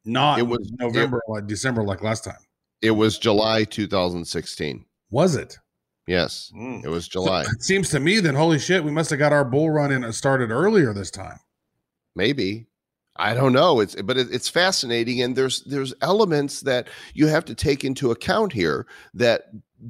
[0.06, 2.40] not It it was- was November or December like last time.
[2.82, 4.86] It was July 2016.
[5.10, 5.58] Was it?
[6.06, 7.42] Yes, it was July.
[7.42, 10.04] It seems to me then, holy shit, we must have got our bull run in
[10.06, 11.40] and started earlier this time.
[12.16, 12.68] maybe
[13.18, 13.80] i don't know.
[13.80, 18.12] It's but it, it's fascinating and there's there's elements that you have to take into
[18.12, 19.44] account here that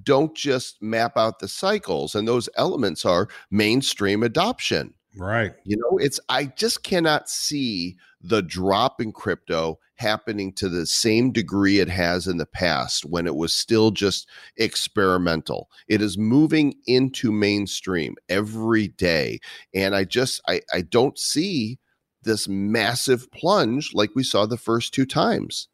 [0.03, 4.93] don't just map out the cycles and those elements are mainstream adoption.
[5.19, 5.53] Right.
[5.63, 11.31] you know it's i just cannot see the drop in crypto happening to the same
[11.31, 15.69] degree it has in the past when it was still just experimental.
[15.87, 19.39] It is moving into mainstream every day
[19.73, 21.79] and i just i i don't see
[22.27, 25.67] this massive plunge like we saw the first two times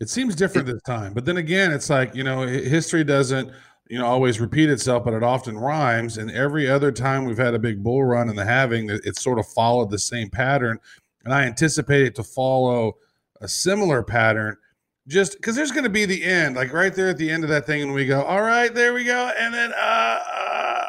[0.00, 1.12] It seems different this time.
[1.14, 3.50] But then again, it's like, you know, history doesn't,
[3.88, 6.18] you know, always repeat itself, but it often rhymes.
[6.18, 9.20] And every other time we've had a big bull run in the halving, it- it's
[9.22, 10.78] sort of followed the same pattern.
[11.24, 12.96] And I anticipate it to follow
[13.40, 14.56] a similar pattern
[15.08, 17.50] just because there's going to be the end, like right there at the end of
[17.50, 17.82] that thing.
[17.82, 19.32] And we go, all right, there we go.
[19.38, 20.84] And then, uh, uh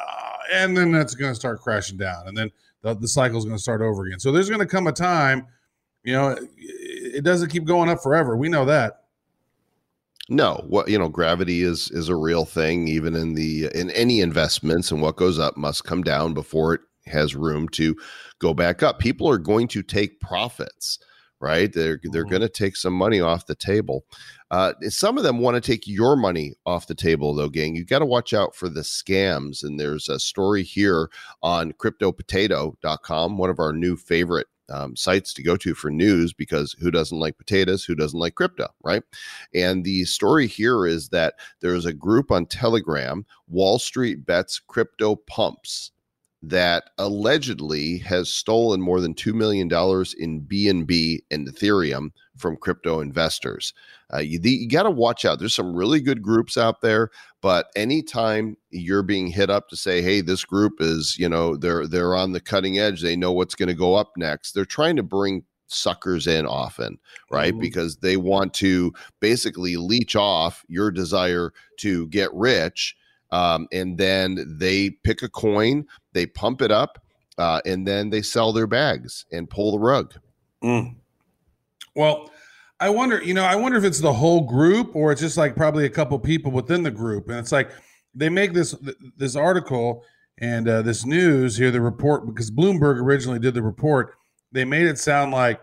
[0.53, 2.27] and then that's going to start crashing down.
[2.27, 4.19] And then the, the is going to start over again.
[4.19, 5.47] So there's going to come a time,
[6.03, 8.37] you know, it, it doesn't keep going up forever.
[8.37, 9.03] We know that.
[10.29, 14.21] no what you know gravity is is a real thing even in the in any
[14.21, 17.95] investments and what goes up must come down before it has room to
[18.37, 20.99] go back up people are going to take profits
[21.41, 21.71] right?
[21.71, 22.29] They're they're Mhm.
[22.29, 24.05] going to take some money off the table.
[24.51, 27.75] Uh, some of them want to take your money off the table though gang.
[27.75, 31.09] You got to watch out for the scams and there's a story here
[31.43, 36.75] on cryptopotato.com one of our new favorite um, sites to go to for news because
[36.79, 39.01] who doesn't like potatoes who doesn't like crypto right?
[39.53, 45.15] And the story here is that there's a group on Telegram, Wall Street Bets Crypto
[45.15, 45.91] Pumps,
[46.41, 53.73] that allegedly has stolen more than $2 million in BNB and Ethereum from crypto investors.
[54.13, 55.39] Uh, you you got to watch out.
[55.39, 57.09] There's some really good groups out there,
[57.41, 61.85] but anytime you're being hit up to say, "Hey, this group is, you know, they're
[61.85, 63.01] they're on the cutting edge.
[63.01, 66.97] They know what's going to go up next." They're trying to bring suckers in often,
[67.29, 67.53] right?
[67.53, 67.59] Mhm.
[67.61, 72.95] Because they want to basically leech off your desire to get rich.
[73.31, 77.01] Um, and then they pick a coin, they pump it up,
[77.37, 80.13] uh, and then they sell their bags and pull the rug.
[81.95, 82.29] Well,
[82.79, 85.55] I wonder, you know, I wonder if it's the whole group or it's just like
[85.55, 87.27] probably a couple people within the group.
[87.29, 87.71] And it's like
[88.15, 88.75] they make this
[89.17, 90.03] this article
[90.37, 94.15] and uh, this news here, the report because Bloomberg originally did the report.
[94.51, 95.59] They made it sound like,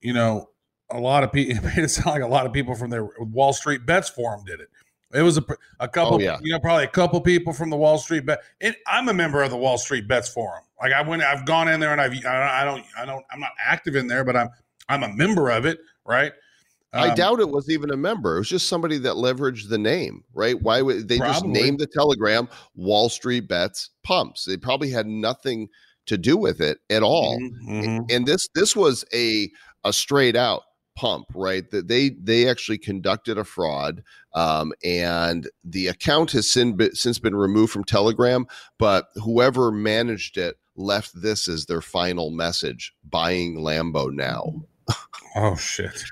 [0.00, 0.50] you know,
[0.90, 3.52] a lot of people made it sound like a lot of people from their Wall
[3.52, 4.68] Street Bets forum did it.
[5.14, 5.44] It was a,
[5.80, 6.38] a couple, Oh, yeah.
[6.42, 8.40] you know, probably a couple people from the Wall Street Bet.
[8.60, 10.64] And I'm a member of the Wall Street Bets forum.
[10.80, 13.52] Like I went, I've gone in there and I've, I don't, I don't, I'm not
[13.64, 14.48] active in there, but I'm,
[14.88, 16.32] I'm a member of it, right?
[16.92, 18.36] I Um, doubt it was even a member.
[18.36, 20.60] It was just somebody that leveraged the name, right?
[20.60, 21.62] Why would they just Probably.
[21.62, 24.44] named the Telegram Wall Street Bets Pumps?
[24.44, 25.68] They probably had nothing
[26.06, 27.38] to do with it at all.
[27.38, 28.10] Mhm, mhm.
[28.10, 29.50] and this this was a
[29.84, 30.62] a straight out
[30.96, 37.18] pump right that they they actually conducted a fraud um, and the account has since
[37.18, 38.46] been removed from telegram
[38.78, 44.52] but whoever managed it left this as their final message buying lambo now
[45.36, 46.02] Oh shit.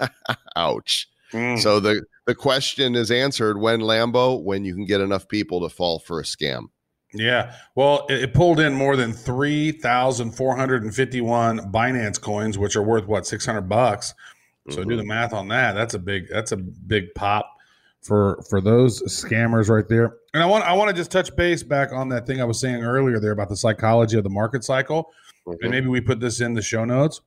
[0.56, 1.58] ouch Mm.
[1.58, 5.68] so the the question is answered when lambo when you can get enough people to
[5.68, 6.66] fall for a scam
[7.18, 7.54] Yeah.
[7.74, 13.62] Well, it, it pulled in more than 3,451 Binance coins, which are worth what, 600
[13.62, 14.14] bucks.
[14.68, 15.74] So do the math on that.
[15.74, 17.48] That's a big that's a big pop
[18.02, 20.16] for for those scammers right there.
[20.34, 22.58] And I want I want to just touch base back on that thing I was
[22.58, 25.12] saying earlier there about the psychology of the market cycle.
[25.46, 25.58] Mhm.
[25.62, 27.20] and maybe we put this in the show notes.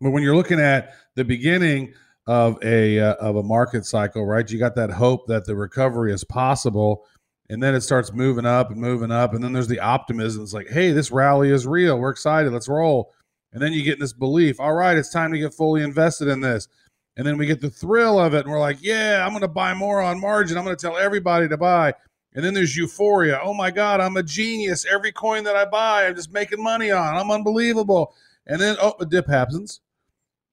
[0.00, 1.94] But when you're looking at the beginning
[2.26, 4.50] of a uh, of a market cycle, right?
[4.50, 7.06] You got that hope that the recovery is possible,
[7.50, 10.42] and then it starts moving up and moving up, and then there's the optimism.
[10.42, 11.98] It's like, hey, this rally is real.
[11.98, 12.52] We're excited.
[12.52, 13.14] Let's roll.
[13.52, 14.60] And then you get in this belief.
[14.60, 16.68] All right, it's time to get fully invested in this.
[17.16, 19.48] And then we get the thrill of it, and we're like, yeah, I'm going to
[19.48, 20.58] buy more on margin.
[20.58, 21.94] I'm going to tell everybody to buy.
[22.34, 23.40] And then there's euphoria.
[23.42, 24.84] Oh my God, I'm a genius.
[24.84, 27.16] Every coin that I buy, I'm just making money on.
[27.16, 28.14] I'm unbelievable.
[28.46, 29.80] And then, oh, a dip happens.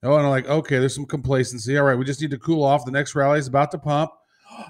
[0.02, 1.78] Oh, and I'm like, okay, there's some complacency.
[1.78, 2.86] All right, we just need to cool off.
[2.86, 4.12] The next rally is about to pump.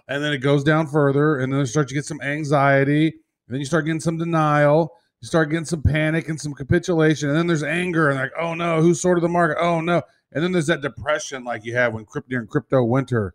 [0.07, 1.39] And then it goes down further.
[1.39, 3.07] And then you start to get some anxiety.
[3.07, 4.93] And then you start getting some denial.
[5.21, 7.29] You start getting some panic and some capitulation.
[7.29, 8.09] And then there's anger.
[8.09, 9.57] And like, oh no, who sorted the market?
[9.59, 10.01] Oh no.
[10.31, 13.33] And then there's that depression like you have when crypto during crypto winter.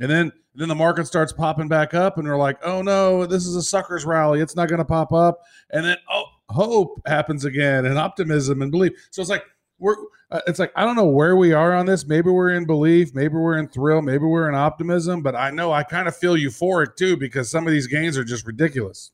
[0.00, 3.46] And then then the market starts popping back up, and we're like, oh no, this
[3.46, 4.40] is a suckers rally.
[4.40, 5.40] It's not going to pop up.
[5.70, 8.92] And then oh, hope happens again, and optimism and belief.
[9.10, 9.44] So it's like
[9.78, 9.96] we're
[10.30, 12.06] uh, it's like I don't know where we are on this.
[12.06, 15.22] Maybe we're in belief, maybe we're in thrill, maybe we're in optimism.
[15.22, 18.24] But I know I kind of feel euphoric too because some of these gains are
[18.24, 19.10] just ridiculous.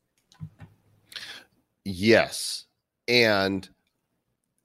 [1.85, 2.65] Yes.
[3.07, 3.67] And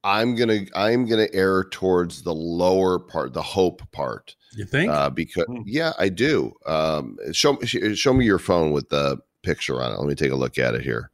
[0.05, 4.35] I'm gonna I'm gonna err towards the lower part, the hope part.
[4.55, 4.91] You think?
[4.91, 5.63] Uh, because Hmm.
[5.65, 6.53] yeah, I do.
[6.67, 9.99] Um, show sh- show me your phone with the picture on it.
[9.99, 11.11] Let me take a look at it here.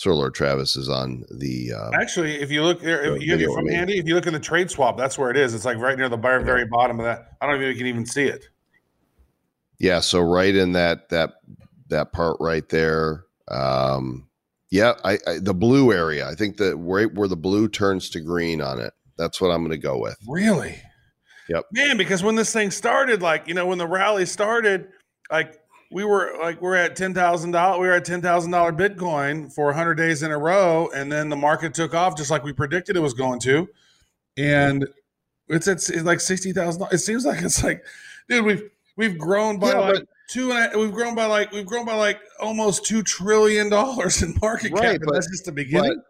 [0.00, 1.74] Sir Lord Travis is on the.
[1.74, 3.74] Uh, Actually, if you look there, if you have video your phone me.
[3.74, 5.52] handy, if you look in the trade swap, that's where it is.
[5.52, 7.36] It's like right near the very, very bottom of that.
[7.38, 8.48] I don't know if you can even see it.
[9.78, 11.34] yeah, so right in that that
[11.88, 13.26] that part right there.
[13.48, 14.26] Um,
[14.70, 16.26] yeah, I, I the blue area.
[16.26, 18.94] I think that right where the blue turns to green on it.
[19.18, 20.16] That's what I'm going to go with.
[20.26, 20.80] Really?
[21.50, 21.66] Yep.
[21.72, 24.88] Man, because when this thing started, like you know, when the rally started,
[25.30, 25.60] like
[25.90, 27.80] we were like we're at ten thousand dollars.
[27.80, 31.28] We were at ten thousand dollar Bitcoin for hundred days in a row, and then
[31.28, 33.68] the market took off just like we predicted it was going to,
[34.36, 34.86] and
[35.48, 36.86] it's at it's like sixty thousand.
[36.92, 37.84] It seems like it's like,
[38.28, 38.62] dude, we've
[38.96, 41.84] we've grown by Yeah, like but- two and a, we've grown by like we've grown
[41.84, 44.78] by like almost two trillion dollars in market cap.
[44.82, 46.00] Right, and but- that's just the beginning.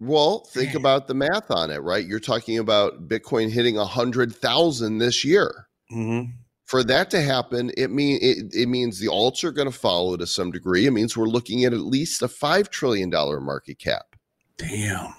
[0.00, 2.06] Well, think about the math on it, right?
[2.06, 5.66] You're talking about Bitcoin hitting a hundred thousand this year.
[5.92, 6.34] Mhm.
[6.68, 10.18] For that to happen, it mean it, it means the alts are going to follow
[10.18, 10.84] to some degree.
[10.84, 14.14] It means we're looking at at least a five trillion dollar market cap,
[14.58, 15.14] Damn.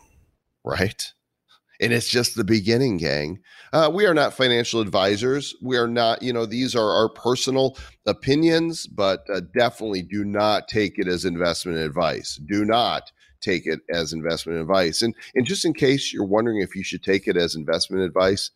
[0.64, 1.12] right?
[1.82, 3.40] And it's just the beginning, gang.
[3.74, 5.56] Uh, we are not financial advisors.
[5.60, 10.68] We are not, you know, these are our personal opinions, but uh, definitely do not
[10.68, 12.40] take it as investment advice.
[12.48, 15.02] Do not take it as investment advice.
[15.02, 18.52] And and just in case you're wondering if you should take it as investment advice,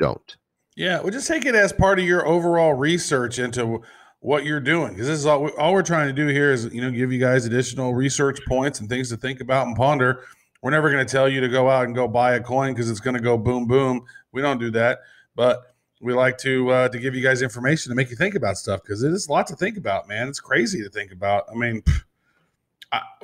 [0.00, 0.36] don't.
[0.76, 3.82] Yeah, well, just take it as part of your overall research into
[4.20, 6.80] what you're doing, because this is all, all we're trying to do here is you
[6.80, 10.24] know give you guys additional research points and things to think about and ponder.
[10.62, 12.88] We're never going to tell you to go out and go buy a coin because
[12.88, 14.04] it's going to go boom boom.
[14.30, 15.00] We don't do that,
[15.34, 18.56] but we like to uh, to give you guys information to make you think about
[18.56, 20.28] stuff because it is a lot to think about, man.
[20.28, 21.44] It's crazy to think about.
[21.50, 21.82] I mean,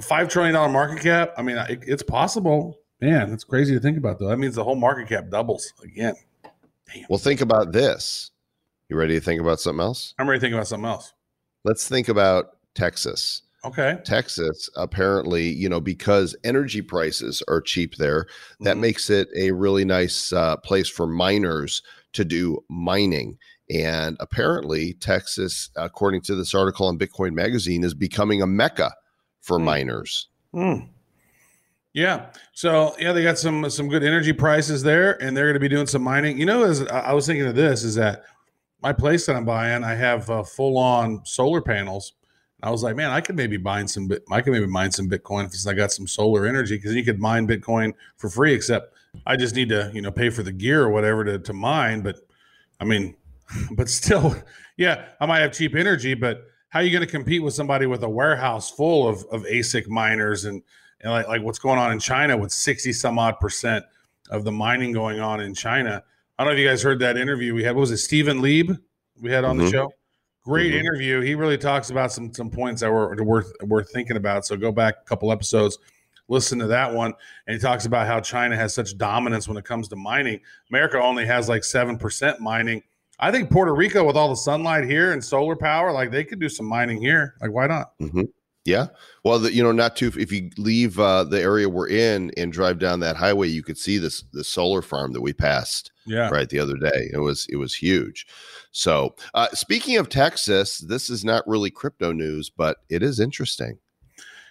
[0.01, 1.33] five trillion dollar market cap.
[1.37, 3.33] I mean, it, it's possible, man.
[3.33, 4.29] It's crazy to think about though.
[4.29, 6.15] That means the whole market cap doubles again.
[7.09, 8.31] Well, think about this.
[8.89, 10.15] You ready to think about something else?
[10.19, 11.13] I'm ready to think about something else.
[11.65, 13.43] Let's think about Texas.
[13.65, 13.99] Okay.
[14.05, 18.27] Texas, apparently, you know, because energy prices are cheap there,
[18.61, 18.81] that Mhm.
[18.81, 23.37] makes it a really nice uh, place for miners to do mining.
[23.69, 28.95] And apparently, Texas, according to this article on Bitcoin Magazine, is becoming a mecca
[29.43, 29.65] for Hmm.
[29.65, 30.29] miners.
[30.55, 30.89] Mm.
[31.99, 32.27] Yeah.
[32.53, 35.69] So yeah, they got some some good energy prices there, and they're going to be
[35.69, 36.39] doing some mining.
[36.39, 38.23] You know, as I was thinking of this, is that
[38.81, 42.13] my place that I'm buying, I have uh, full on solar panels.
[42.63, 44.09] I was like, man, I could maybe mine some.
[44.31, 47.19] I could maybe mine some Bitcoin since I got some solar energy because you could
[47.19, 48.55] mine Bitcoin for free.
[48.55, 48.95] Except
[49.27, 52.03] I just need to, you know, pay for the gear or whatever to to mine.
[52.03, 52.21] But
[52.79, 53.17] I mean,
[53.73, 54.37] but still,
[54.77, 57.87] yeah, I might have cheap energy, but how are you going to compete with somebody
[57.87, 60.63] with a warehouse full of, of ASIC miners and,
[61.01, 63.85] and like, like what's going on in China with 60 some odd percent
[64.31, 66.03] of the mining going on in China?
[66.39, 67.75] I don't know if you guys heard that interview we had.
[67.75, 68.79] What was it, Stephen Leeb?
[69.21, 69.73] We had on the Mhm.
[69.73, 69.93] show.
[70.45, 70.81] Great Mhm.
[70.81, 71.21] interview.
[71.21, 74.47] He really talks about some some points that were worth worth thinking about.
[74.47, 75.79] So go back a couple episodes,
[76.29, 77.13] listen to that one,
[77.47, 80.41] and he talks about how China has such dominance when it comes to mining.
[80.71, 82.83] America only has like seven percent mining.
[83.19, 86.39] I think Puerto Rico, with all the sunlight here and solar power, like they could
[86.39, 87.35] do some mining here.
[87.41, 87.93] Like why not?
[88.69, 88.89] Yeah.
[89.25, 90.13] Well, the, you know, not too.
[90.19, 93.79] If you leave uh, the area we're in and drive down that highway, you could
[93.79, 96.29] see this the solar farm that we passed Yeah.
[96.29, 97.09] right the other day.
[97.13, 98.27] It was it was huge.
[98.71, 103.79] So, uh, speaking of Texas, this is not really crypto news, but it is interesting.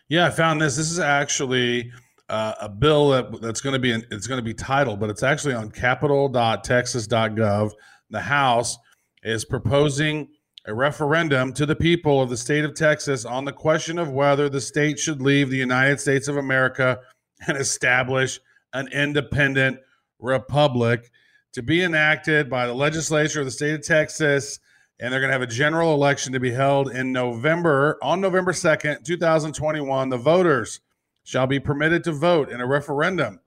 [0.09, 0.77] Yeah, I found this.
[0.77, 1.91] This is actually
[2.29, 5.21] uh, a bill that, that's going to be it's going to be titled, but it's
[5.21, 7.71] actually on capital.texas.gov.
[8.09, 8.77] The House
[9.23, 10.29] is proposing
[10.67, 14.49] a referendum to the people of the state of Texas on the question of whether
[14.49, 16.99] the state should leave the United States of America
[17.47, 18.39] and establish
[18.73, 19.79] an independent
[20.19, 21.09] republic
[21.53, 24.59] to be enacted by the legislature of the state of Texas.
[24.99, 28.51] And they're going to have a general election to be held in November, on November
[28.51, 30.09] 2nd, 2021.
[30.09, 30.81] The voters
[31.23, 33.39] shall be permitted to vote in a referendum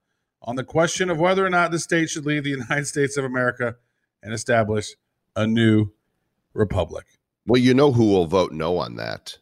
[0.43, 3.27] on the question of whether or not the state should leave the United States of
[3.27, 3.77] America
[4.23, 4.95] and establish
[5.37, 5.91] a new
[6.55, 7.07] republic.
[7.47, 9.39] Well, you know who will vote no on that.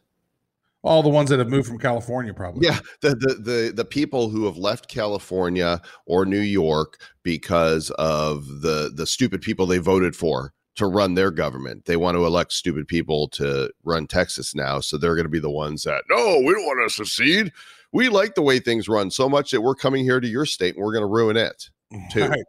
[0.81, 2.65] All the ones that have moved from California, probably.
[2.65, 8.61] Yeah, the, the the the people who have left California or New York because of
[8.61, 11.83] the the stupid people they voted for to run their government.
[11.83, 15.39] They want to elect stupid people to run Texas now, so they're going to be
[15.39, 17.51] the ones that no, we don't want to secede.
[17.91, 20.75] We like the way things run so much that we're coming here to your state
[20.75, 21.69] and we're going to ruin it.
[22.11, 22.21] Too.
[22.29, 22.45] Right.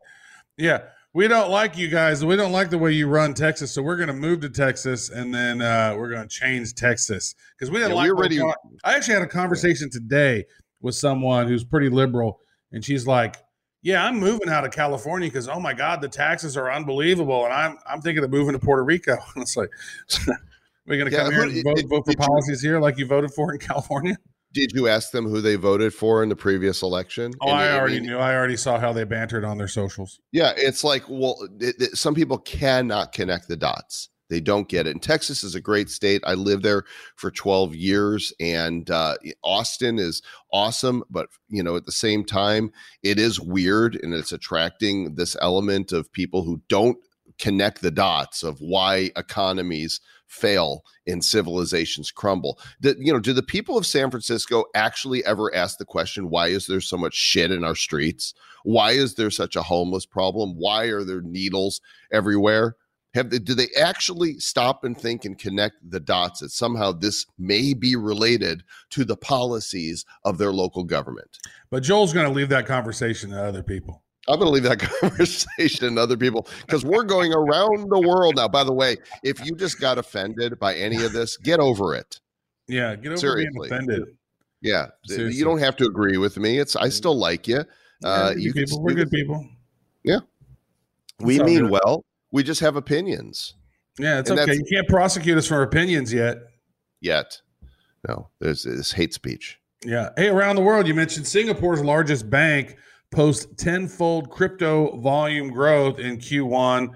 [0.56, 0.82] Yeah.
[1.12, 2.24] We don't like you guys.
[2.24, 3.72] We don't like the way you run Texas.
[3.72, 7.34] So we're going to move to Texas and then uh, we're going to change Texas
[7.58, 8.04] because we didn't Yeah, like.
[8.04, 8.40] we already-
[8.84, 10.44] I actually had a conversation today
[10.80, 12.38] with someone who's pretty liberal,
[12.72, 13.36] and she's like,
[13.82, 17.52] "Yeah, I'm moving out of California because oh my god, the taxes are unbelievable, and
[17.52, 19.68] I'm I'm thinking of moving to Puerto Rico." And it's like,
[20.86, 22.96] we're going to Yeah, come here and vote, did- vote for you- policies here like
[22.98, 24.16] you voted for in California.
[24.52, 27.32] Did you ask them who they voted for in the previous election?
[27.40, 28.18] Oh, And I already mean, knew.
[28.18, 30.18] I already saw how they bantered on their socials.
[30.32, 34.08] Yeah, it's like, well, it, it- some people cannot connect the dots.
[34.28, 34.90] They don't get it.
[34.92, 36.22] And Texas is a great state.
[36.24, 36.84] I lived there
[37.16, 40.22] for 12 years, and uh, Austin is
[40.52, 41.02] awesome.
[41.10, 42.70] But, you know, at the same time,
[43.02, 46.96] it is weird and it's attracting this element of people who don't
[47.40, 50.00] connect the dots of why economies
[50.30, 52.58] fail and civilizations crumble.
[52.80, 56.48] That you know, do the people of San Francisco actually ever ask the question, why
[56.48, 58.32] is there so much shit in our streets?
[58.62, 60.54] Why is there such a homeless problem?
[60.56, 61.80] Why are there needles
[62.12, 62.76] everywhere?
[63.14, 67.26] Have they, do they actually stop and think and connect the dots that somehow this
[67.38, 71.38] may be related to the policies of their local government?
[71.70, 74.04] But Joel's going to leave that conversation to other people.
[74.28, 78.36] I'm going to leave that conversation to other people because we're going around the world
[78.36, 78.48] now.
[78.48, 82.20] By the way, if you just got offended by any of this, get over it.
[82.68, 83.68] Yeah, get over Seriously.
[83.68, 84.02] being offended.
[84.62, 85.38] Yeah, Seriously.
[85.38, 86.58] you don't have to agree with me.
[86.58, 87.60] It's I still like you.
[87.60, 87.64] Uh,
[88.04, 88.82] Yeah, we're you can people.
[88.82, 89.46] We're good people.
[91.22, 91.70] We It's all mean good.
[91.70, 92.04] well.
[92.32, 93.54] We just have opinions
[93.98, 94.54] Yeah, it's And okay.
[94.54, 96.38] You can't prosecute us for opinions yet.
[97.02, 97.40] yet.
[98.08, 99.58] No, there's this hate speech.
[99.84, 100.10] Yeah.
[100.16, 102.76] Hey, around the world, you mentioned Singapore's largest bank
[103.10, 106.90] post tenfold crypto volume growth in Q1.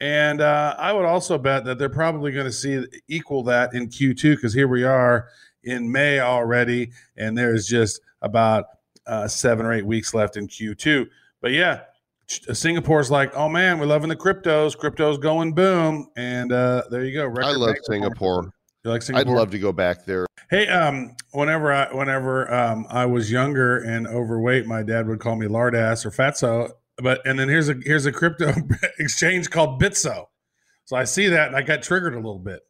[0.00, 3.88] And uh, I would also bet that they're probably going to see equal that in
[3.88, 5.28] Q2 because here we are
[5.64, 8.64] in May already, and there's just about
[9.06, 11.06] uh, seven or eight weeks left in Q2.
[11.42, 11.82] But yeah,
[12.26, 14.76] Ch- Singapore's like, oh man, we're loving the cryptos.
[14.76, 17.42] Crypto's going boom, and uh, there you go.
[17.42, 17.76] I love.
[17.82, 18.52] Singapore.
[18.84, 20.26] You like I'd love to go back there.
[20.48, 25.36] Hey, um, whenever I whenever um I was younger and overweight, my dad would call
[25.36, 26.70] me lard ass or fatso.
[26.96, 28.52] But and then here's a here's a crypto
[28.98, 30.26] exchange called Bitso.
[30.86, 32.60] So I see that and I got triggered a little bit.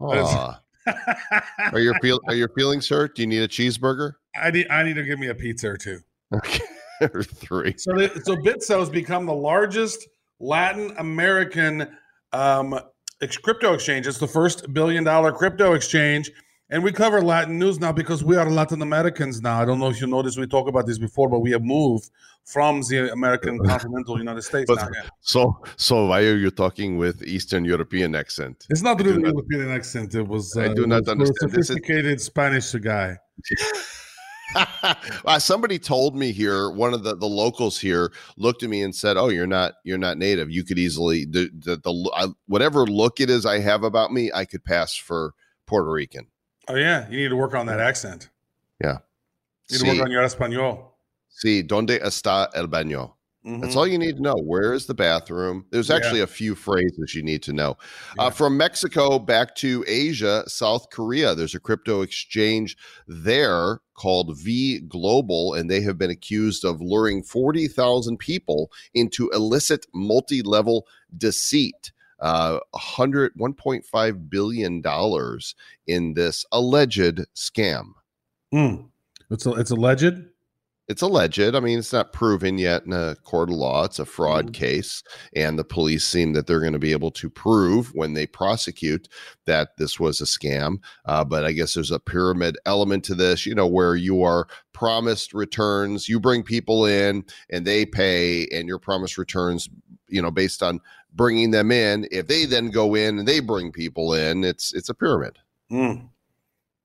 [0.00, 3.14] Are your feel are your feelings hurt?
[3.14, 4.14] Do you need a cheeseburger?
[4.40, 6.00] I need I need to give me a pizza or two.
[6.34, 6.64] Okay.
[7.00, 7.74] or three.
[7.76, 10.08] So so Bitso has become the largest
[10.40, 11.96] Latin American
[12.32, 12.80] um
[13.28, 14.06] crypto exchange.
[14.06, 16.30] It's the first billion dollar crypto exchange.
[16.72, 19.60] And we cover Latin news now because we are Latin Americans now.
[19.60, 22.10] I don't know if you noticed we talked about this before, but we have moved
[22.44, 24.88] from the American continental United States But- now.
[25.20, 28.66] So so why are you talking with Eastern European accent?
[28.70, 30.14] It's not I really not- European accent.
[30.14, 31.50] It was I uh, do not understand.
[31.50, 33.18] This is- sophisticated Spanish guy.
[35.24, 38.94] uh, somebody told me here one of the, the locals here looked at me and
[38.94, 42.84] said oh you're not you're not native you could easily the, the, the I, whatever
[42.86, 45.34] look it is i have about me i could pass for
[45.66, 46.26] puerto rican
[46.70, 48.30] Oh yeah, you need to work on that accent.
[48.80, 48.98] Yeah.
[49.70, 50.84] You need to work on your español.
[51.28, 53.76] sí, donde está el baño that's Mhm.
[53.76, 55.96] all you need to know where is the bathroom there's Yeah.
[55.96, 57.76] actually a few phrases you need to know
[58.18, 58.24] Yeah.
[58.24, 62.76] uh, from mexico back to asia south korea there's a crypto exchange
[63.08, 69.86] there called v global and they have been accused of luring 40000 people into illicit
[69.94, 70.86] multi-level
[71.16, 75.54] deceit uh 100 1.5 billion dollars
[75.86, 77.92] in this alleged scam
[78.52, 78.88] Mm.
[79.30, 80.29] It's it's alleged.
[80.90, 81.54] It's alleged.
[81.54, 83.84] I mean, it's not proven yet in a court of law.
[83.84, 84.54] It's a fraud Mhm.
[84.54, 85.04] case,
[85.36, 89.08] and the police seem that they're going to be able to prove when they prosecute
[89.46, 90.78] that this was a scam.
[91.04, 94.48] Uh, but I guess there's a pyramid element to this, you know, where you are
[94.72, 96.08] promised returns.
[96.08, 99.68] You bring people in, and they pay, and your promised returns
[100.12, 100.80] you know, based on
[101.14, 102.04] bringing them in.
[102.10, 105.38] If they then go in and they bring people in, it's it's a pyramid.
[105.70, 106.08] Mm.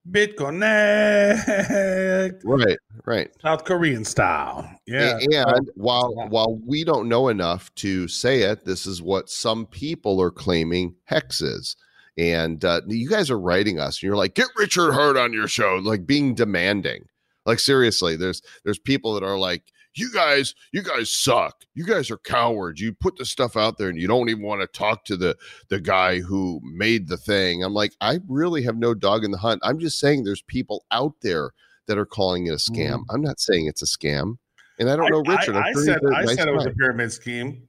[0.09, 3.29] BitConnect, Right, right.
[3.41, 4.69] South Korean style.
[4.85, 5.17] Yeah.
[5.31, 10.21] And while while we don't know enough to say it, this is what some people
[10.21, 11.75] are claiming hex is.
[12.17, 15.49] And uh, you guys are writing us, and you're like, "Get Richard Heart on your
[15.49, 17.07] show," like being demanding.
[17.45, 19.63] Like seriously, there's there's people that are like,
[19.95, 21.63] "You guys, you guys suck.
[21.73, 22.81] You guys are cowards.
[22.81, 25.35] You put the stuff out there, and you don't even want to talk to the
[25.69, 29.37] the guy who made the thing." I'm like, I really have no dog in the
[29.37, 29.61] hunt.
[29.63, 31.51] I'm just saying there's people out there
[31.87, 33.03] that are calling it a scam.
[33.09, 34.37] I'm not saying it's a scam,
[34.79, 35.55] and I don't know Richard.
[35.55, 37.67] I, I said, I nice said it was a pyramid scheme,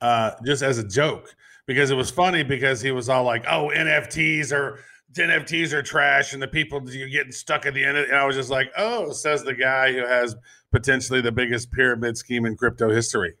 [0.00, 1.34] uh, just as a joke,
[1.66, 4.80] because it was funny because he was all like, "Oh, NFTs are
[5.22, 7.96] NFTs are trash," and the people you're getting stuck at the end.
[7.96, 8.10] Of it.
[8.10, 10.36] And I was just like, "Oh," says the guy who has
[10.70, 13.34] potentially the biggest pyramid scheme in crypto history,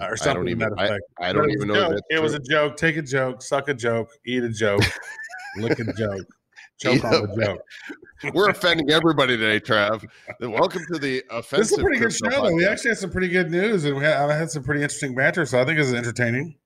[0.00, 0.78] or I something don't even.
[0.78, 0.98] I.
[1.20, 1.96] I don't even know.
[2.10, 2.76] It was a joke.
[2.76, 4.82] Take a joke, suck a joke, eat a joke,
[5.56, 6.26] lick a joke,
[6.80, 7.62] choke on a joke.
[8.34, 10.04] We're offending everybody today, Trav.
[10.40, 11.58] Welcome to the offensive.
[11.58, 12.54] This is a pretty good show, though.
[12.54, 15.14] We actually had some pretty good news, and we had, I had some pretty interesting
[15.14, 16.56] banter, so I think it's entertaining.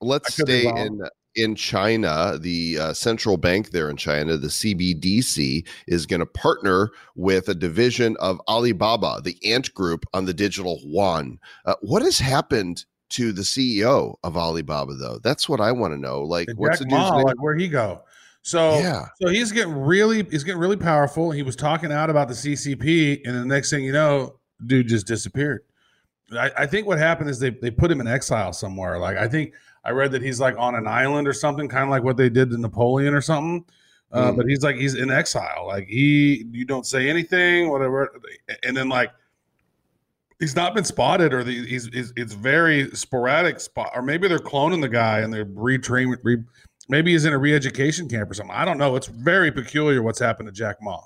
[0.00, 1.00] Let's I stay in
[1.36, 2.38] in China.
[2.40, 7.54] The uh, central bank there in China, the CBDC, is going to partner with a
[7.54, 11.38] division of Alibaba, the Ant Group, on the digital yuan.
[11.64, 15.18] Uh, what has happened to the CEO of Alibaba, though?
[15.22, 16.22] That's what I want to know.
[16.22, 17.26] Like, And what's Jack the dude's Ma, name?
[17.26, 18.02] like where he go?
[18.42, 19.06] So Yeah.
[19.20, 21.30] so he's getting really he's getting really powerful.
[21.32, 25.06] He was talking out about the CCP, and the next thing you know, dude just
[25.06, 25.62] disappeared.
[26.32, 28.98] I, I think what happened is they they put him in exile somewhere.
[28.98, 29.54] Like I think
[29.86, 32.28] I read that he's like on an island or something, kind of like what they
[32.28, 33.64] did to Napoleon or something.
[34.12, 34.36] Uh, Mm.
[34.36, 35.64] But he's like he's in exile.
[35.66, 38.12] Like he you don't say anything, whatever.
[38.62, 39.12] And then like
[40.38, 44.38] he's not been spotted, or the, he's, he's it's very sporadic spot, or maybe they're
[44.38, 46.16] cloning the guy and they're retraining.
[46.22, 46.38] Re,
[46.88, 48.54] maybe he's in a re-education camp or something.
[48.54, 48.96] I don't know.
[48.96, 51.00] It's very peculiar what's happened to Jack Ma.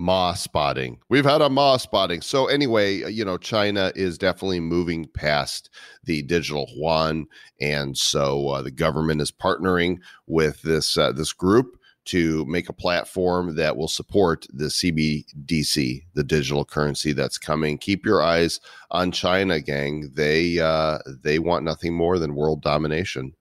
[0.00, 1.00] Ma spotting.
[1.08, 2.20] We've had a Ma spotting.
[2.20, 5.70] So anyway, uh, you know, China is definitely moving past
[6.04, 7.26] the digital yuan,
[7.60, 12.72] and so uh, the government is partnering with this uh, this group to make a
[12.72, 17.76] platform that will support the CBDC, the digital currency that's coming.
[17.76, 18.60] Keep your eyes
[18.92, 20.12] on China, gang.
[20.14, 23.34] They uh, they want nothing more than world domination,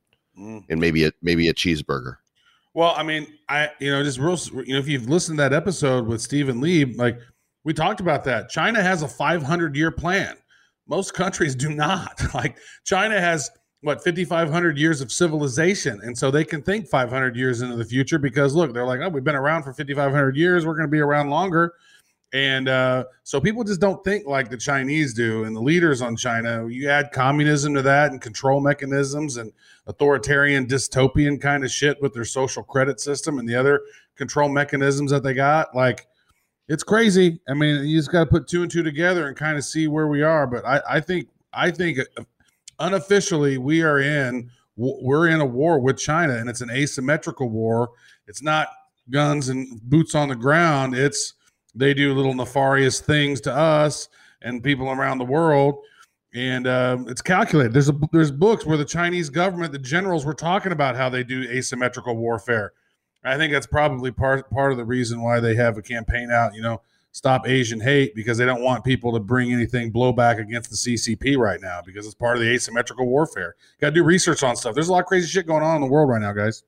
[0.70, 2.16] and maybe a maybe a cheeseburger.
[2.78, 5.52] Well, I mean, I you know just real you know if you've listened to that
[5.52, 7.18] episode with Stephen Leeb, like
[7.64, 8.50] we talked about that.
[8.50, 10.38] China has a 500 year plan.
[10.88, 12.22] Most countries do not.
[12.36, 12.56] Like
[12.86, 13.50] China has
[13.82, 18.20] what 5500 years of civilization and so they can think 500 years into the future
[18.20, 21.00] because look they're like oh we've been around for 5500 years we're going to be
[21.00, 21.74] around longer
[22.34, 26.16] and uh, so people just don't think like the chinese do and the leaders on
[26.16, 26.68] china.
[26.68, 29.52] You add communism to that and control mechanisms and
[29.88, 33.82] authoritarian dystopian kind of shit with their social credit system and the other
[34.16, 36.08] control mechanisms that they got like
[36.70, 37.40] it's crazy.
[37.48, 39.88] I mean you just got to put two and two together and kind of see
[39.88, 42.24] where we are but i, I think i think uh,
[42.80, 47.92] unofficially we are in we're in a war with china and it's an asymmetrical war.
[48.28, 48.68] It's not
[49.10, 50.96] guns and boots on the ground.
[50.96, 51.34] It's
[51.78, 54.10] they do little nefarious things to us
[54.42, 55.80] and people around the world.
[56.34, 57.74] And um, it's calculated.
[57.74, 61.24] There's a there's books where the chinese government the generals were talking about how they
[61.24, 62.74] do asymmetrical warfare.
[63.24, 66.54] I think that's probably part part of the reason why they have a campaign out
[66.54, 70.70] you know stop asian hate because they don't want people to bring anything blowback against
[70.70, 73.56] the ccp right now because it's part of the asymmetrical warfare.
[73.80, 74.76] Got to do research on stuff.
[74.76, 76.64] There's a lot of crazy shit going on in the world right now guys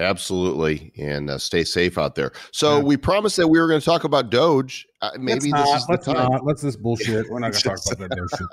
[0.00, 2.32] Absolutely, and uh, stay safe out there.
[2.52, 2.82] So Yeah.
[2.84, 4.86] we promised that we were going to talk about Doge.
[5.02, 6.30] Uh, maybe let's this not, is the let's time.
[6.32, 8.48] not let's this bullshit we're not gonna talk about that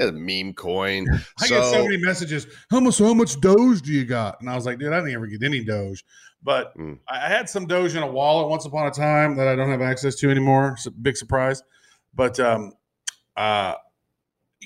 [0.00, 1.06] Uh, meme coin.
[1.40, 2.46] I so, get so many messages.
[2.70, 2.98] How much?
[2.98, 4.40] How much Doge do you got?
[4.40, 6.04] And I was like, dude, I didn't ever get any Doge,
[6.42, 6.98] but Mm.
[7.08, 9.70] I I had some Doge in a wallet once upon a time that I don't
[9.70, 10.72] have access to anymore.
[10.76, 11.62] It's a big surprise,
[12.14, 12.72] but um,
[13.36, 13.74] uh,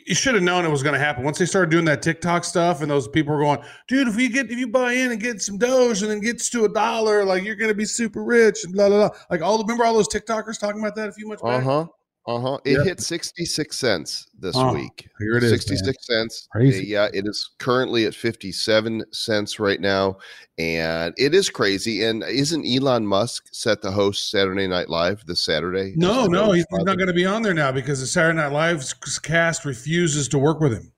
[0.08, 2.44] you should have known it was going to happen once they started doing that TikTok
[2.44, 5.20] stuff, and those people were going, dude, if you get if you buy in and
[5.20, 8.24] get some Doge and then gets to a dollar, like you're going to be super
[8.24, 9.18] rich and blah blah blah.
[9.30, 11.62] Like all remember all those TikTokers talking about that a few months back?
[11.62, 11.88] uh back.
[12.28, 12.58] Uh huh.
[12.66, 12.84] It Yep.
[12.86, 15.08] hit sixty six cents this Oh, week.
[15.18, 15.94] Here it is, Sixty man.
[16.00, 16.46] cents.
[16.52, 16.86] Crazy.
[16.86, 20.18] Yeah, it is currently at fifty seven cents right now,
[20.58, 22.04] and it is crazy.
[22.04, 25.94] And isn't Elon Musk set to host Saturday Night Live this Saturday?
[25.96, 28.84] No, no, he's, not going to be on there now because the Saturday Night Live
[29.22, 30.92] cast refuses to work with him.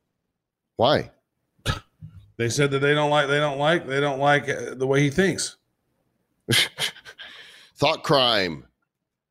[0.77, 1.13] Why?
[2.39, 5.03] They said that they don't like, they don't like, they don't like uh, the way
[5.03, 5.59] he thinks.
[7.77, 8.65] thought crime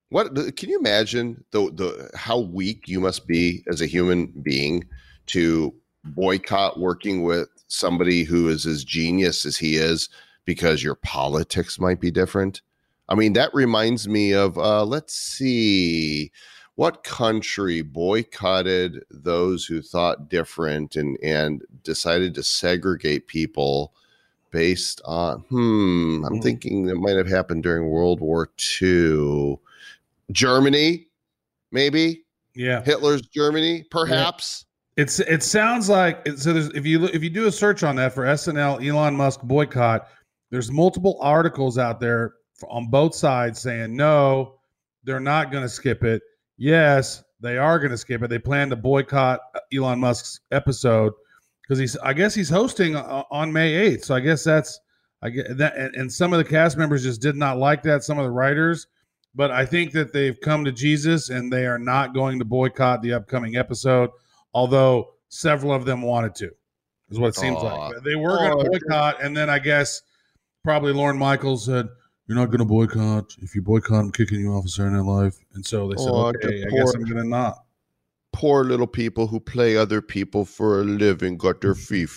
[0.09, 4.83] what can you imagine the the how weak you must be as a human being
[5.27, 10.09] to boycott working with somebody who is as genius as he is
[10.45, 12.61] because your politics might be different.
[13.07, 16.31] I mean, that reminds me of uh, let's see,
[16.75, 23.93] what country boycotted those who thought different and and decided to segregate people
[24.51, 26.39] based on hmm i'm Hmm.
[26.39, 28.49] thinking that might have happened during world war
[28.81, 29.57] ii
[30.31, 31.07] germany
[31.71, 32.23] maybe
[32.55, 32.81] Yeah.
[32.83, 34.65] hitler's germany perhaps
[34.97, 36.51] It's it sounds like so.
[36.51, 40.09] There's, if you if you do a search on that for SNL Elon Musk boycott,
[40.51, 42.33] there's multiple articles out there
[42.67, 44.55] on both sides saying no,
[45.05, 46.21] they're not going to skip it.
[46.57, 48.29] Yes, they are going to skip it.
[48.29, 51.13] They plan to boycott uh, Elon Musk's episode
[51.61, 51.95] because he's.
[51.97, 54.03] I guess he's hosting uh, on May 8th.
[54.03, 54.81] So I guess that's.
[55.21, 58.03] I get that, and, and some of the cast members just did not like that.
[58.03, 58.87] Some of the writers,
[59.39, 63.01] but I think that they've come to Jesus and they are not going to boycott
[63.01, 64.11] the upcoming episode
[64.53, 66.51] although several of them wanted to,
[67.09, 67.87] is what it seems Aw.
[67.87, 68.03] like.
[68.03, 70.01] They were going to oh, boycott, and then I guess
[70.63, 71.87] probably Lorne Michaels said,
[72.27, 73.35] "You're not going to boycott.
[73.41, 76.09] If you boycott, I'm kicking you off of Saturday Night Live." And so they said,
[76.09, 77.63] "Okay, I guess I'm going to not."
[78.31, 82.07] poor little people who play other people for a living got their feet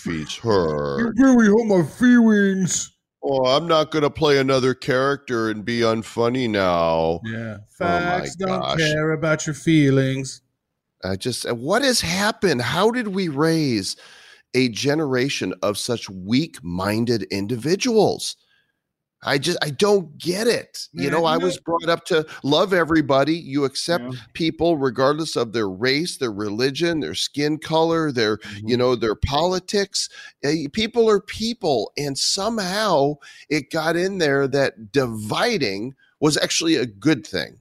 [0.43, 2.92] hurt You really hurt my feelings.
[3.25, 8.61] Oh i'm not gonna play another character and be unfunny now Yeah, Oh facts don't
[8.61, 8.79] gosh.
[8.79, 10.43] care about your feelings.
[11.05, 12.63] I just uh, what has happened?
[12.63, 13.97] How did we raise
[14.55, 18.37] a generation of such weak-minded individuals?
[19.25, 20.89] I just I don't get it.
[20.93, 23.35] you know, I was brought up to love everybody.
[23.35, 24.19] You accept Yeah.
[24.33, 28.69] people regardless of their race, their religion, their skin color, their Mm-hmm.
[28.69, 30.09] you know their politics.
[30.45, 33.15] Uh, People are people, and somehow
[33.49, 37.59] it got in there that dividing was actually a good thing.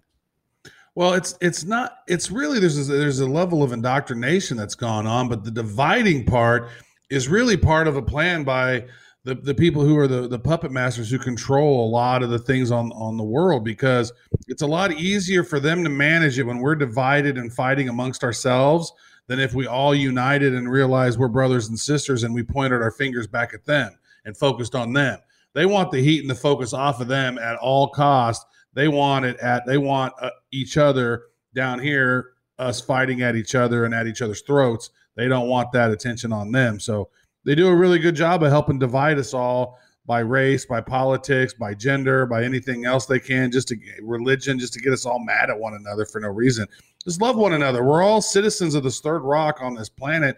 [0.95, 1.99] Well, it's it's not.
[2.07, 6.25] It's really there's a, there's a level of indoctrination that's gone on, but the dividing
[6.25, 6.69] part
[7.09, 8.85] is really part of a plan by
[9.23, 12.39] the, the people who are the, the puppet masters who control a lot of the
[12.39, 14.11] things on on the world because
[14.47, 18.23] it's a lot easier for them to manage it when we're divided and fighting amongst
[18.23, 18.91] ourselves
[19.27, 22.91] than if we all united and realized we're brothers and sisters and we pointed our
[22.91, 25.19] fingers back at them and focused on them.
[25.53, 29.25] They want the heat and the focus off of them at all costs they want
[29.25, 33.93] it at they want uh, each other down here us fighting at each other and
[33.93, 34.91] at each other's throats.
[35.15, 36.79] They don't want that attention on them.
[36.79, 37.09] So
[37.45, 41.53] they do a really good job of helping divide us all by race by politics
[41.53, 45.23] by gender by anything else they can just to religion just to get us all
[45.23, 46.65] mad at one another for no reason
[47.03, 50.37] just love one another we're all citizens of this third rock on this planet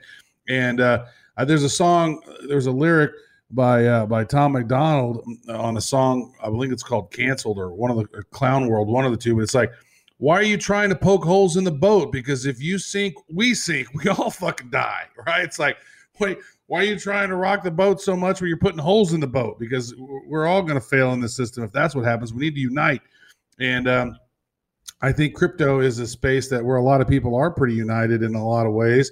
[0.49, 1.05] and uh,
[1.37, 3.11] uh, there's a song there's a lyric
[3.53, 7.91] by uh, by Tom MacDonald on a song I believe it's called "Canceled" or one
[7.91, 9.35] of the Clown World, one of the two.
[9.35, 9.71] But it's like,
[10.17, 12.11] why are you trying to poke holes in the boat?
[12.11, 13.87] Because if you sink, we sink.
[14.03, 15.43] We all fucking die, right?
[15.43, 15.77] It's like,
[16.19, 19.13] wait, why are you trying to rock the boat so much where you're putting holes
[19.13, 19.59] in the boat?
[19.59, 21.63] Because we're all going to fail in this system.
[21.63, 23.01] If that's what happens, we need to unite.
[23.59, 24.17] And um,
[25.01, 28.23] I think crypto is a space that where a lot of people are pretty united
[28.23, 29.11] in a lot of ways.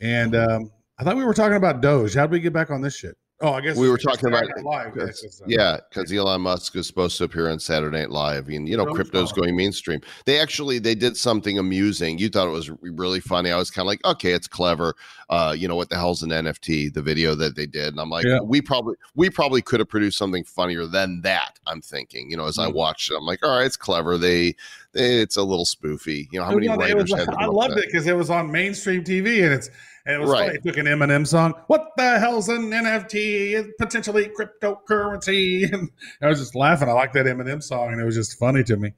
[0.00, 2.14] And um, I thought we were talking about Doge.
[2.14, 3.16] How do we get back on this shit?
[3.42, 4.92] Oh, I guess We were talking about- live.
[4.96, 5.06] Yes.
[5.06, 8.48] Yes, it's, uh, Yeah, because Elon Musk is supposed to appear on Saturday Night Live,
[8.48, 8.94] and you know, Dogecoin.
[8.96, 10.00] crypto's going mainstream.
[10.26, 12.18] They actually they did something amusing.
[12.18, 13.50] You thought it was really funny.
[13.50, 14.94] I was kind of like, okay, it's clever.
[15.30, 16.92] Uh, you know, what the hell's an NFT?
[16.92, 18.40] The video that they did, and I'm like, Yeah.
[18.42, 21.58] we probably we probably could have produced something funnier than that.
[21.66, 22.74] I'm thinking, you know, as I Mm.
[22.74, 24.18] watched it, I'm like, all right, it's clever.
[24.18, 24.54] They,
[24.92, 26.26] they it's a little spoofy.
[26.30, 27.28] You know, how many writers was- had?
[27.38, 29.70] I loved with it because it was on mainstream TV and it's
[30.12, 30.46] and it was Right.
[30.46, 30.58] funny.
[30.58, 31.54] It took an Eminem song.
[31.68, 33.52] What the hell's an NFT?
[33.54, 35.70] It's potentially cryptocurrency.
[35.72, 35.90] And
[36.22, 36.88] I was just laughing.
[36.88, 38.92] I like that Eminem song, and it was just funny to me.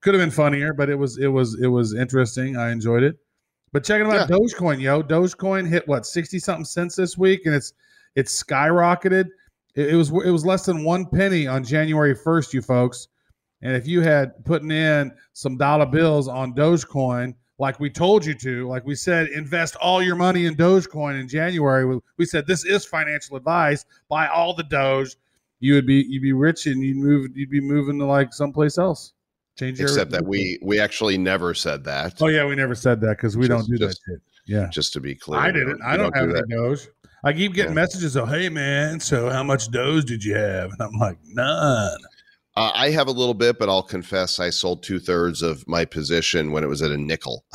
[0.00, 2.56] Could have been funnier, but it was it was it was interesting.
[2.56, 3.16] I enjoyed it.
[3.72, 7.72] But checking out Dogecoin, yo, Dogecoin hit what sixty something cents this week, and it's
[8.16, 9.26] it's skyrocketed.
[9.74, 13.08] It, it was it was less than one penny on January first, you folks.
[13.62, 18.34] And if you had putting in some dollar bills on Dogecoin, like we told you
[18.34, 21.86] to, like we said, invest all your money in Dogecoin in January.
[21.86, 23.84] We, we said this is financial advice.
[24.08, 25.14] Buy all the Doge.
[25.60, 28.78] You would be you'd be rich and you'd move you'd be moving to like someplace
[28.78, 29.12] else.
[29.56, 32.20] Change your Except that we we actually never said that.
[32.20, 34.20] Oh yeah, we never said that because we don't Just- do that shit.
[34.44, 34.68] Yeah.
[34.70, 35.80] Just to be clear, I didn't.
[35.82, 36.88] I don't, have do any Doge.
[37.22, 37.82] I keep getting Yeah.
[37.82, 41.96] messages of, "Hey man, so how much Doge did you have?" And I'm like, none.
[42.54, 45.84] Uh, I have a little bit, but I'll confess I sold two thirds of my
[45.84, 47.44] position when it was at a nickel.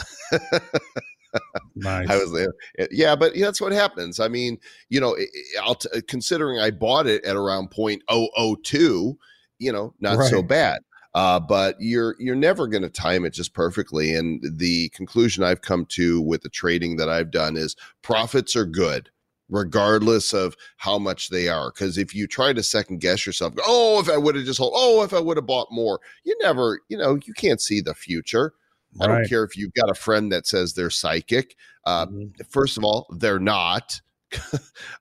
[1.76, 2.10] Nice.
[2.10, 2.54] I was there.
[2.90, 4.20] Yeah, but yeah, that's what happens.
[4.20, 4.58] I mean,
[4.90, 5.30] you know, it-
[5.62, 9.16] I'll t- considering I bought it at around 0.002,
[9.60, 10.82] you know, not so bad.
[11.14, 14.14] Uh, but you're you're never going to time it just perfectly.
[14.14, 18.66] And the conclusion I've come to with the trading that I've done is profits are
[18.66, 19.10] good
[19.50, 21.72] regardless of how much they are.
[21.72, 24.74] Because if you try to second guess yourself, oh, if I would have just hold,
[24.76, 27.94] oh, if I would have bought more, you never, you know, you can't see the
[27.94, 28.54] future.
[29.00, 31.56] I don't care if you've got a friend that says they're psychic.
[31.86, 32.32] Uh, Mhm.
[32.50, 34.02] First of all, they're not.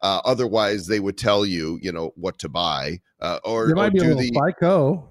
[0.03, 3.77] uh, otherwise, they would tell you, you know, what to buy uh, or, They or
[3.77, 5.11] might be a do little the psycho.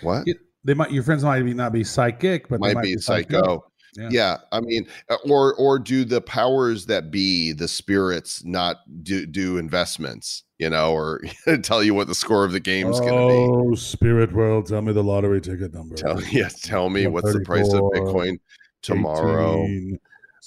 [0.00, 2.96] what Yeah, They might your friends might be not be psychic, but they might, be
[2.98, 3.64] psycho.
[3.96, 4.08] Yeah.
[4.10, 4.36] Yeah.
[4.52, 9.58] I mean, uh, or or do the powers that be, the spirits, not do do
[9.58, 11.22] investments, you know, or
[11.62, 13.70] tell you what the score of the game's going to be.
[13.70, 15.94] Oh, spirit world, tell me the lottery ticket number.
[15.94, 18.38] Tell, yeah, tell me what's the price of Bitcoin
[18.82, 19.64] tomorrow.
[19.64, 19.98] 18,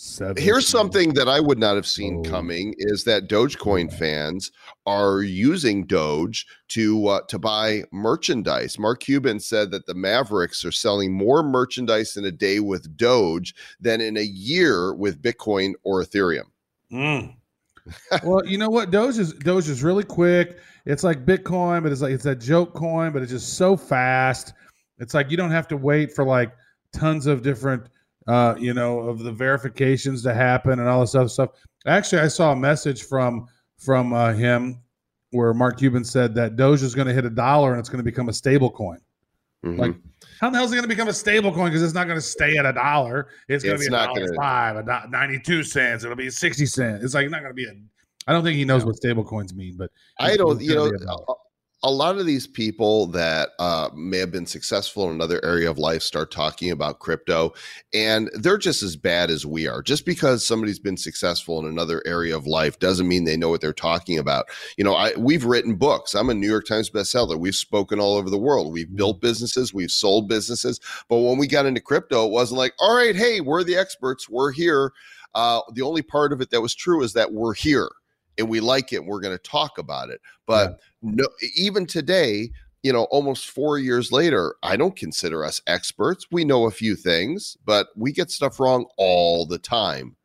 [0.02, 0.44] 17.
[0.44, 2.30] Here's something that I would not have seen Oh.
[2.30, 4.52] coming is that Dogecoin fans
[4.88, 8.80] are using Doge to uh, to buy merchandise.
[8.80, 13.54] Mark Cuban said that the Mavericks are selling more merchandise in a day with Doge
[13.80, 16.46] than in a year with Bitcoin or Ethereum.
[16.92, 17.36] Mm.
[18.24, 18.90] well, you know what?
[18.90, 20.58] Doge is Doge is really quick.
[20.86, 24.54] It's like Bitcoin, but it's like it's that joke coin, but it's just so fast.
[24.98, 26.52] It's like you don't have to wait for like
[26.92, 27.84] tons of different
[28.28, 31.50] uh, you know, of the verifications to happen and all this other stuff.
[31.86, 33.48] Actually, I saw a message from
[33.78, 34.80] from uh, him
[35.32, 37.98] where Mark Cuban said that Doge is going to hit a dollar and it's going
[38.00, 39.00] to become a stable coin.
[39.66, 39.78] Mhm.
[39.78, 39.96] Like,
[40.40, 41.70] how the hell is it going to become a stable coin?
[41.70, 43.28] Because it's not going to stay at a dollar.
[43.48, 46.04] It's going to be a dollar gonna- five, a do- ninety-two cents.
[46.04, 47.04] It'll be sixty cents.
[47.04, 47.74] It's like not going to be a.
[48.28, 50.92] I don't think he knows what stable coins mean, but I don't, you know,
[51.84, 51.92] a dollar.
[51.92, 55.70] a, a lot of these people that uh, may have been successful in another area
[55.70, 57.54] of life start talking about crypto,
[57.94, 59.82] and they're just as bad as we are.
[59.82, 63.62] Just because somebody's been successful in another area of life doesn't mean they know what
[63.62, 64.46] they're talking about.
[64.78, 66.16] You know, I we've written books.
[66.16, 67.40] I'm a New York Times bestseller.
[67.40, 68.74] We've spoken all over the world.
[68.74, 69.74] We've built businesses.
[69.74, 70.80] We've sold businesses.
[71.10, 74.30] But when we got into crypto, it wasn't like, all right, hey, we're the experts.
[74.30, 74.94] We're here.
[75.34, 77.90] Uh, the only part of it that was true is that we're here
[78.42, 79.06] and we like it.
[79.06, 80.20] We're going to talk about it.
[80.46, 81.26] But no,
[81.56, 82.52] even today,
[82.84, 86.28] you know, almost four years later, I don't consider us experts.
[86.32, 90.16] We know a few things, but we get stuff wrong all the time.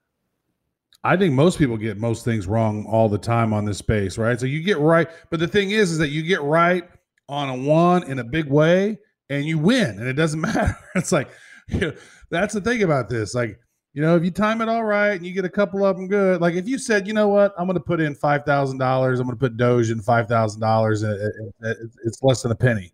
[1.04, 4.40] I think most people get most things wrong all the time on this space, right?
[4.40, 6.88] So you get right, but the thing is, is that you get right
[7.28, 8.98] on a one in a big way,
[9.30, 10.76] and you win, and it doesn't matter.
[10.96, 11.30] It's like
[11.68, 11.92] you know,
[12.30, 13.34] that's the thing about this.
[13.34, 13.60] Like
[13.97, 16.07] you know, if you time it all right and you get a couple of them
[16.07, 18.76] good, like if you said, you know what, I'm going to put in five thousand
[18.76, 22.92] dollars, I'm going to put Doge in five thousand dollars, it's less than a penny,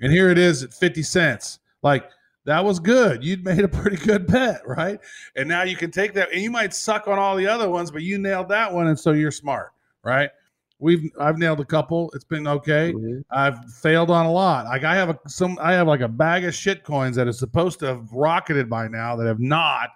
[0.00, 2.10] and here it is at fifty cents, like.
[2.46, 3.22] That was good.
[3.22, 4.98] You'd made a pretty good bet, right?
[5.36, 7.90] and now you can take that and you might suck on all the other ones
[7.90, 9.72] but you nailed that one and so you're smart
[10.02, 10.30] right?
[10.78, 12.10] We've i've nailed a couple.
[12.14, 12.92] It's been okay.
[12.92, 13.20] Mm-hmm.
[13.30, 14.64] I've failed on a lot.
[14.64, 17.38] Like i have a some i have like a bag of shit coins that is
[17.38, 19.90] supposed to have rocketed by now that have not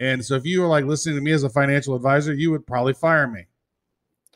[0.00, 2.66] and so if you were like listening to me as a financial advisor you would
[2.66, 3.46] probably fire me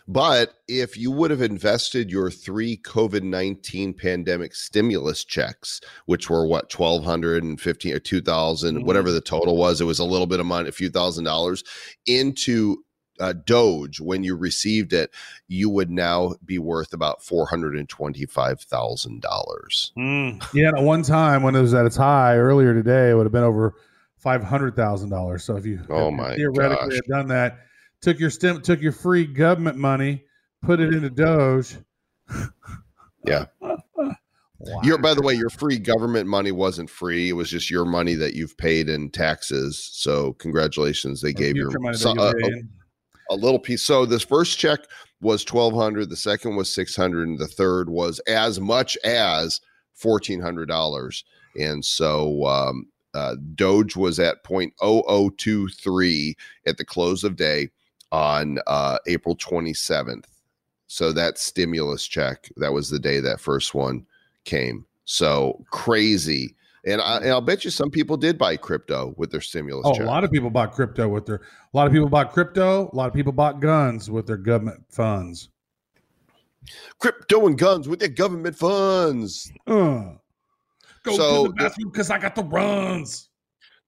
[0.06, 6.46] But if you would have invested your three COVID 19 pandemic stimulus checks, which were
[6.46, 8.84] what, 1200 and 15 or 2000, Mhm.
[8.84, 11.64] whatever the total was, it was a little bit of money, a few thousand dollars
[12.04, 12.84] into
[13.20, 15.08] uh, Doge when you received it,
[15.48, 19.92] you would now be worth about $425,000.
[20.52, 23.32] yeah at one time when it was at its high earlier today it would have
[23.32, 23.74] been over
[24.24, 26.94] $500000 so if you Oh if my theoretically gosh.
[26.96, 27.58] had done that
[28.00, 30.24] took your stim took your free government money
[30.62, 31.76] put it into doge
[33.26, 33.46] Yeah.
[34.60, 34.80] Wow.
[34.82, 37.28] Your, by the way, your free government money wasn't free.
[37.28, 39.90] It was just your money that you've paid in taxes.
[39.92, 42.68] So congratulations, they gave you Future money so- uh, paid.
[43.30, 43.82] a little piece.
[43.82, 44.80] So this first check
[45.20, 49.60] was twelve hundred, the second was six hundred, and the third was as much as
[49.92, 51.24] fourteen hundred dollars.
[51.60, 56.34] And so um, uh, Doge was at 0.0023
[56.66, 57.70] at the close of day
[58.12, 60.28] on uh, April twenty seventh.
[60.86, 64.06] So that stimulus check, that was the day that first one
[64.44, 64.84] came.
[65.04, 66.54] So crazy.
[66.86, 69.94] And, I, and I'll bet you some people did buy crypto with their stimulus Oh,
[69.94, 70.02] check.
[70.02, 71.36] a lot of people bought crypto with their.
[71.36, 72.90] A lot of people bought crypto.
[72.92, 75.48] A lot of people bought guns with their government funds.
[77.00, 79.50] crypto and guns with their government funds.
[79.66, 80.10] Uh,
[81.04, 83.28] go So to the bathroom because I got the runs.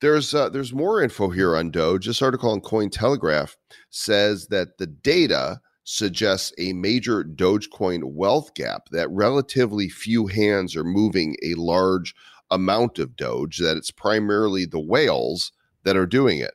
[0.00, 2.06] There's uh, there's more info here on Doge.
[2.06, 3.56] This article on Cointelegraph
[3.90, 8.88] says that the data suggests a major Dogecoin wealth gap.
[8.90, 12.14] That relatively few hands are moving a large
[12.50, 13.58] amount of Doge.
[13.58, 15.52] That it's primarily the whales
[15.84, 16.54] that are doing it.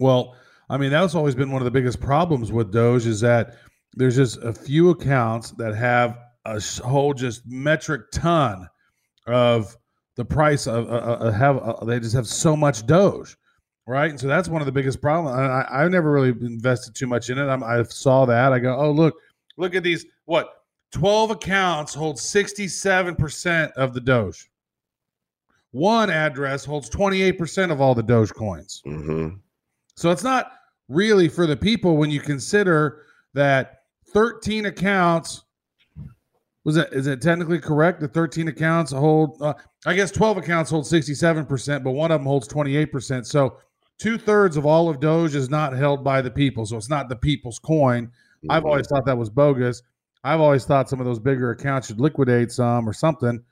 [0.00, 0.34] Well,
[0.68, 3.56] I mean, that's always been one of the biggest problems with Doge is that
[3.92, 8.68] there's just a few accounts that have a whole just metric ton
[9.26, 9.76] of
[10.16, 13.36] the price of uh, uh, have uh, they just have so much Doge,
[13.86, 14.10] right?
[14.10, 15.36] And so that's one of the biggest problems.
[15.36, 17.46] I, I never really invested too much in it.
[17.46, 18.52] I'm, I saw that.
[18.52, 19.14] I go, oh look,
[19.56, 20.06] look at these.
[20.26, 24.48] What 12 accounts hold 67 percent of the Doge.
[25.72, 28.82] One address holds 28 percent of all the Doge coins.
[28.84, 29.30] hmm
[29.96, 30.52] So it's not
[30.88, 33.80] really for the people when you consider that
[34.12, 35.42] 13 accounts
[36.64, 39.54] was it is it technically correct The 13 accounts hold uh,
[39.86, 43.26] I guess 12 accounts hold 67%, but one of them holds 28%.
[43.26, 43.58] So
[43.98, 46.66] two thirds of all of Doge is not held by the people.
[46.66, 48.10] So it's not the people's coin.
[48.50, 49.82] I've always thought that was bogus.
[50.22, 53.42] I've always thought some of those bigger accounts should liquidate some or something,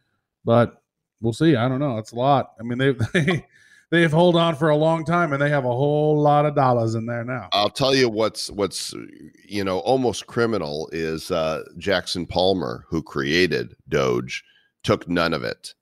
[0.45, 0.83] but
[1.21, 1.57] we'll see.
[1.57, 1.99] I don't know.
[1.99, 2.53] It's a lot.
[2.59, 3.47] I mean, they they
[3.93, 6.97] they've hold on for a long time and they have a whole lot of dollars
[6.97, 7.49] in there now.
[7.53, 8.93] I'll tell you what's what's
[9.47, 14.43] you know almost criminal is uh, Jackson Palmer, who created Doge,
[14.83, 15.75] took none of it.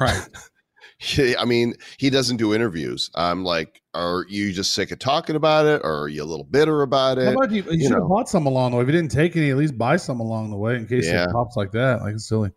[0.00, 0.26] Right.
[1.38, 3.10] I mean, he doesn't do interviews.
[3.14, 6.46] I'm like, are you just sick of talking about it, or are you a little
[6.46, 7.32] bitter about How it?
[7.34, 7.62] about you?
[7.64, 8.82] You you should have bought some along the way.
[8.82, 11.24] If you didn't take any, at least buy some along the way in case Yeah.
[11.24, 12.00] it pops like that.
[12.00, 12.50] Like it's silly.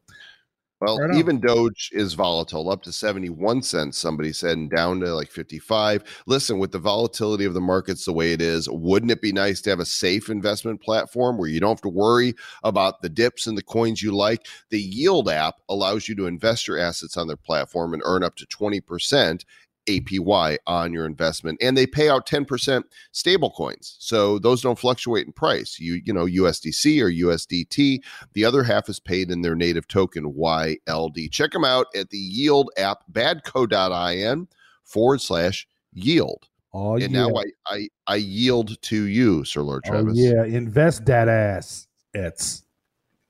[0.82, 5.14] Well, Right even Doge is volatile, up to 71 cents, somebody said, and down to
[5.14, 6.24] like 55.
[6.26, 9.60] Listen, with the volatility of the markets the way it is, wouldn't it be nice
[9.62, 13.46] to have a safe investment platform where you don't have to worry about the dips
[13.46, 14.48] and the coins you like?
[14.70, 18.38] The Yield app allows you to invest your assets on their platform and earn up
[18.38, 19.44] to 20%
[19.90, 21.58] APY on your investment.
[21.62, 23.96] And they pay out 10% stable coins.
[24.00, 25.80] So those don't fluctuate in price.
[25.80, 28.04] You, you know, USDC or USDT.
[28.34, 31.32] The other half is paid in their native token YLD.
[31.32, 34.48] Check them out at the Yield app, badco.in
[34.84, 36.48] forward slash yield.
[36.72, 40.20] Oh and now I, I I yield to you, Sir Lord oh Travis.
[40.20, 41.88] yeah, invest that ass.
[42.14, 42.64] It's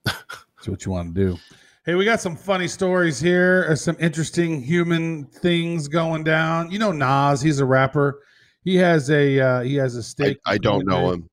[0.03, 1.37] that's what you want to do.
[1.85, 3.65] Hey, we got some funny stories here.
[3.69, 6.69] uh, Some interesting human things going down.
[6.69, 8.21] You know Nas, he's a rapper.
[8.63, 10.39] He has a uh, he has a stake.
[10.45, 11.29] I in don't know him.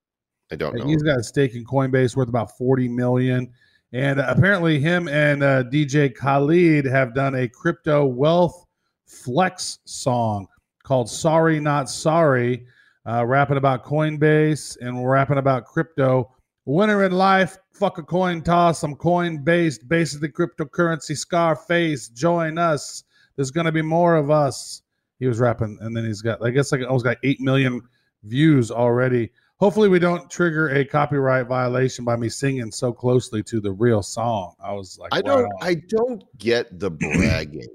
[0.52, 0.86] I don't know.
[0.86, 1.06] He's him.
[1.06, 3.52] got a stake in Coinbase worth about 40 million.
[3.92, 8.64] And uh, apparently, him and uh, DJ Khaled have done a crypto wealth
[9.06, 10.46] flex song
[10.84, 12.66] called Sorry Not Sorry,
[13.04, 16.32] uh, rapping about Coinbase and rapping about crypto.
[16.66, 18.82] Winner in life, fuck a coin toss.
[18.82, 22.08] I'm coin based, basically cryptocurrency, Scarface.
[22.08, 23.04] Join us.
[23.36, 24.82] There's going to be more of us.
[25.20, 27.80] He was rapping, and then he's got, I guess, like almost got 8 million
[28.24, 29.30] views already.
[29.58, 34.02] Hopefully, we don't trigger a copyright violation by me singing so closely to the real
[34.02, 34.54] song.
[34.60, 35.50] I was like, I don't.
[35.62, 37.68] I don't get the bragging.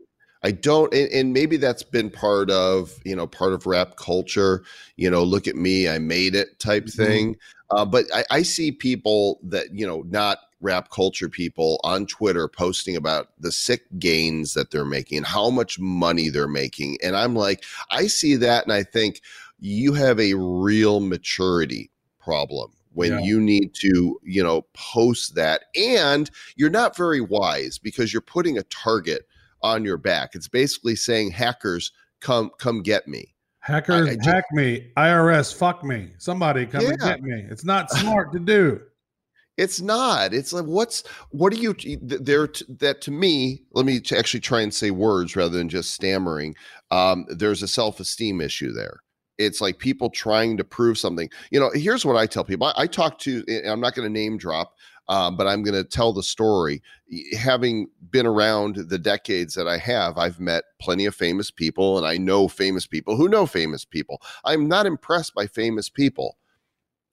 [0.43, 4.63] I don't and, and maybe that's been part of, you know, part of rap culture,
[4.97, 6.89] you know, look at me, I made it type Mhm.
[6.89, 7.35] thing.
[7.69, 12.47] Uh, but I, I see people that, you know, not rap culture people on Twitter
[12.47, 16.97] posting about the sick gains that they're making and how much money they're making.
[17.03, 19.21] And I'm like, I see that and I think
[19.59, 23.19] you have a real maturity problem when Yeah.
[23.19, 25.63] you need to, you know, post that.
[25.75, 29.27] And you're not very wise because you're putting a target
[29.63, 30.31] on your back.
[30.33, 33.33] It's basically saying hackers come come get me.
[33.59, 34.91] Hackers I- I just- hack me.
[34.97, 36.11] IRS fuck me.
[36.17, 37.09] Somebody come and Yeah.
[37.09, 37.45] get me.
[37.49, 38.81] It's not smart to do.
[39.57, 40.33] It's not.
[40.33, 42.49] It's like what's what are you there
[42.79, 46.55] that to me, let me actually try and say words rather than just stammering.
[46.89, 49.01] Um there's a self-esteem issue there.
[49.37, 51.29] It's like people trying to prove something.
[51.51, 52.67] You know, here's what I tell people.
[52.67, 54.73] I, I talk to and I'm not going to name drop
[55.11, 56.81] um, but I'm going to tell the story.
[57.37, 62.07] Having been around the decades that I have, I've met plenty of famous people, and
[62.07, 64.21] I know famous people who know famous people.
[64.45, 66.37] I'm not impressed by famous people.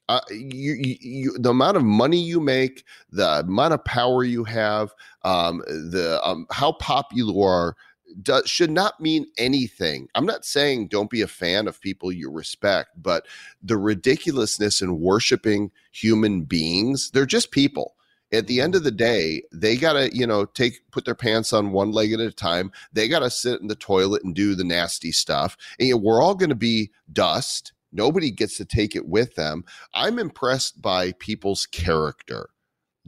[0.08, 4.44] Uh, you, you, you, the amount of money you make, the amount of power you
[4.44, 4.94] have,
[5.24, 7.76] um, the um, how popular you are,
[8.22, 10.08] does, should not mean anything.
[10.14, 13.26] I'm not saying don't be a fan of people you respect, but
[13.62, 17.94] the ridiculousness in worshiping human beings, they're just people.
[18.30, 21.52] At the end of the day, they got to, you know, take put their pants
[21.52, 22.70] on one leg at a time.
[22.92, 25.56] They got to sit in the toilet and do the nasty stuff.
[25.78, 27.72] And you know, we're all going to be dust.
[27.90, 29.64] Nobody gets to take it with them.
[29.94, 32.50] I'm impressed by people's character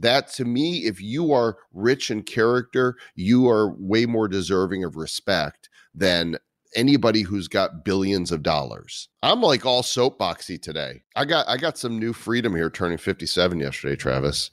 [0.01, 4.95] that to me if you are rich in character you are way more deserving of
[4.95, 6.37] respect than
[6.75, 9.09] anybody who's got billions of dollars.
[9.23, 11.03] I'm like all soapboxy today.
[11.15, 14.51] I got i got some new freedom here turning 57 yesterday travis.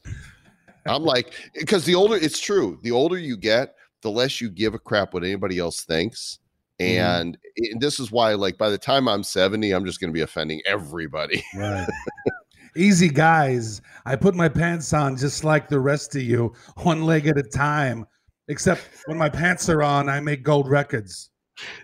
[0.86, 4.74] I'm like because the older it's true the older you get the less you give
[4.74, 6.38] a crap what anybody else thinks.
[6.80, 7.00] Mm-hmm.
[7.00, 10.14] And, and this is why like by the time i'm 70 i'm just going to
[10.16, 11.44] be offending everybody.
[11.54, 11.86] Right.
[12.78, 13.82] Easy guys.
[14.06, 17.42] I put my pants on just like the rest of you, one leg at a
[17.42, 18.06] time.
[18.48, 21.30] Except when my pants are on, I make gold records.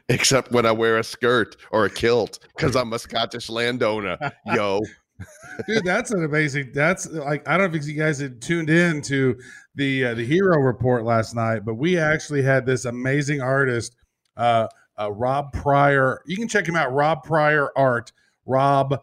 [0.09, 4.17] Except when I wear a skirt or a kilt because I'm a Scottish landowner.
[4.47, 4.81] Yo,
[5.67, 6.71] Dude, that's an amazing.
[6.75, 9.37] That's like I don't know if you guys had tuned in to
[9.75, 13.95] the uh, the hero report last night, but we actually had this amazing artist,
[14.37, 14.69] uh,
[14.99, 16.23] uh, Rob Prior.
[16.27, 18.13] You can check him out, Rob Prior Art.
[18.47, 19.01] Rob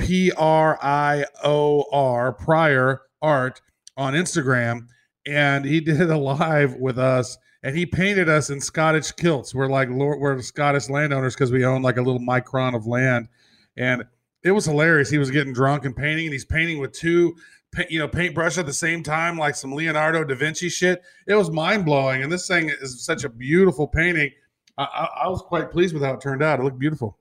[0.00, 3.60] P R I O R Prior Art
[3.96, 4.86] on Instagram,
[5.26, 7.38] and he did a live with us.
[7.62, 9.54] And he painted us in Scottish kilts.
[9.54, 13.28] We're like Lord, we're Scottish landowners because we own like a little micron of land,
[13.76, 14.04] and
[14.42, 15.10] it was hilarious.
[15.10, 17.36] He was getting drunk and painting, and he's painting with two,
[17.90, 21.02] you know, paintbrush at the same time, like some Leonardo da Vinci shit.
[21.26, 24.30] It was mind blowing, and this thing is such a beautiful painting.
[24.78, 26.60] I, I, I was quite pleased with how it turned out.
[26.60, 27.18] It looked beautiful.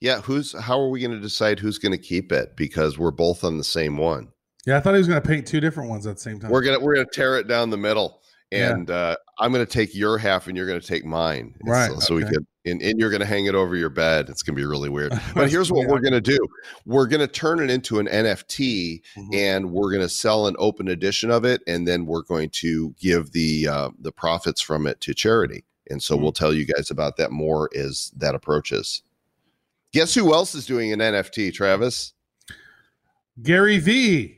[0.00, 0.20] Yeah.
[0.22, 0.58] Who's?
[0.58, 2.56] How are we going to decide who's going to keep it?
[2.56, 4.28] Because we're both on the same one.
[4.66, 6.50] Yeah, I thought he was going to paint two different ones at the same time.
[6.50, 8.20] We're gonna we're gonna tear it down the middle,
[8.50, 8.72] Yeah.
[8.72, 11.54] and uh, I'm gonna take your half, and you're gonna take mine.
[11.64, 12.34] Right, So, so we okay.
[12.34, 14.28] could, and, and you're gonna hang it over your bed.
[14.28, 15.12] It's gonna be really weird.
[15.34, 15.90] But here's what weird.
[15.92, 16.38] we're gonna do:
[16.84, 19.34] we're gonna turn it into an NFT, Mhm.
[19.34, 23.32] and we're gonna sell an open edition of it, and then we're going to give
[23.32, 25.64] the uh, the profits from it to charity.
[25.88, 26.20] And so Mhm.
[26.22, 29.02] we'll tell you guys about that more as that approaches.
[29.92, 32.12] Guess who else is doing an NFT, Travis?
[33.42, 34.36] Gary V.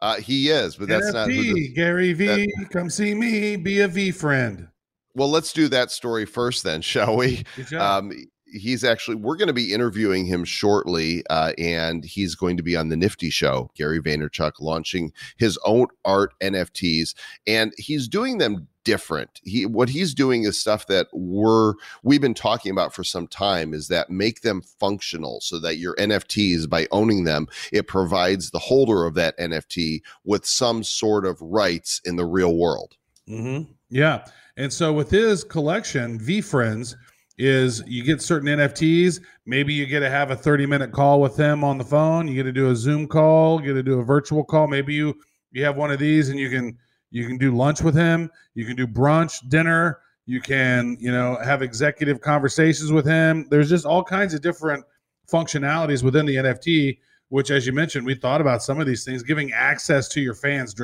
[0.00, 1.54] Uh, he is, but that's not NFT.
[1.54, 2.48] this, Gary V.
[2.70, 3.56] Come see me.
[3.56, 4.68] Be a VeeFriend.
[5.14, 5.30] well.
[5.30, 7.44] Let's do that story first, then, shall we?
[7.78, 8.12] Um,
[8.44, 12.76] he's actually we're going to be interviewing him shortly, uh, and he's going to be
[12.76, 13.70] on the Nifty Show.
[13.74, 17.14] Gary Vaynerchuk launching his own art NFTs,
[17.46, 19.40] and he's doing them different.
[19.42, 21.74] He what he's doing is stuff that we're
[22.04, 23.74] we've been talking about for some time.
[23.74, 28.60] Is that make them functional so that your NFTs by owning them, it provides the
[28.60, 32.96] holder of that NFT with some sort of rights in the real world.
[33.28, 33.72] Mm-hmm.
[33.90, 34.24] Yeah.
[34.56, 36.94] And so with his collection, VeeFriends,
[37.38, 39.20] is you get certain NFTs.
[39.44, 42.28] Maybe you get to have a 30 minute call with him on the phone.
[42.28, 44.68] You get to do a Zoom call, you get to do a virtual call.
[44.68, 45.18] Maybe you
[45.50, 46.78] you have one of these and you can
[47.16, 51.38] you can do lunch with him, you can do brunch, dinner, you can, you know,
[51.42, 53.46] have executive conversations with him.
[53.48, 54.84] There's just all kinds of different
[55.32, 56.98] functionalities within the NFT,
[57.30, 60.34] which as you mentioned, we thought about some of these things, giving access to your
[60.34, 60.74] fans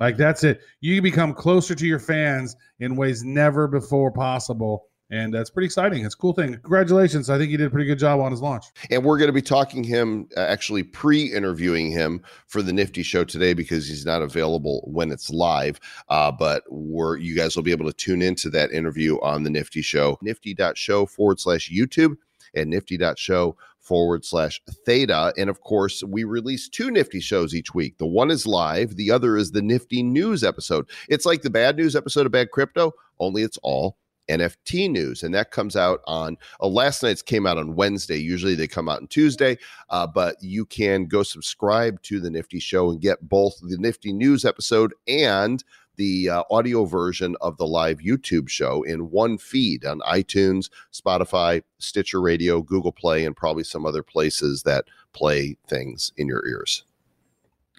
[0.00, 0.60] like that's it.
[0.80, 4.88] You become closer to your fans in ways never before possible.
[5.10, 6.04] And that's pretty exciting.
[6.04, 6.52] It's a cool thing.
[6.54, 7.30] Congratulations.
[7.30, 8.64] I think he did a pretty good job on his launch.
[8.90, 13.22] And we're going to be talking him, uh, actually pre-interviewing him for the Nifty Show
[13.22, 15.78] today because he's not available when it's live.
[16.08, 19.50] Uh, but we're you guys will be able to tune into that interview on the
[19.50, 22.16] Nifty Show, Nifty.show forward slash YouTube
[22.54, 25.32] and Nifty.show forward slash theta.
[25.36, 27.98] And of course, we release two Nifty shows each week.
[27.98, 30.90] The one is live, the other is the Nifty News episode.
[31.08, 33.96] It's like the bad news episode of Bad Crypto, only it's all
[34.28, 38.16] NFT news, and that comes out on uh, last night's came out on Wednesday.
[38.16, 39.58] Usually they come out on Tuesday,
[39.90, 44.12] uh, but you can go subscribe to the Nifty Show and get both the Nifty
[44.12, 45.62] News episode and
[45.96, 51.62] the uh, audio version of the live YouTube show in one feed on iTunes, Spotify,
[51.78, 56.84] Stitcher Radio, Google Play, and probably some other places that play things in your ears.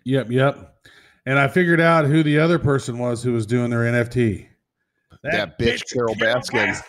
[0.03, 0.75] Yep, yep.
[1.25, 4.47] And I figured out who the other person was who was doing their NFT.
[5.23, 6.79] That bitch, Carole Baskin.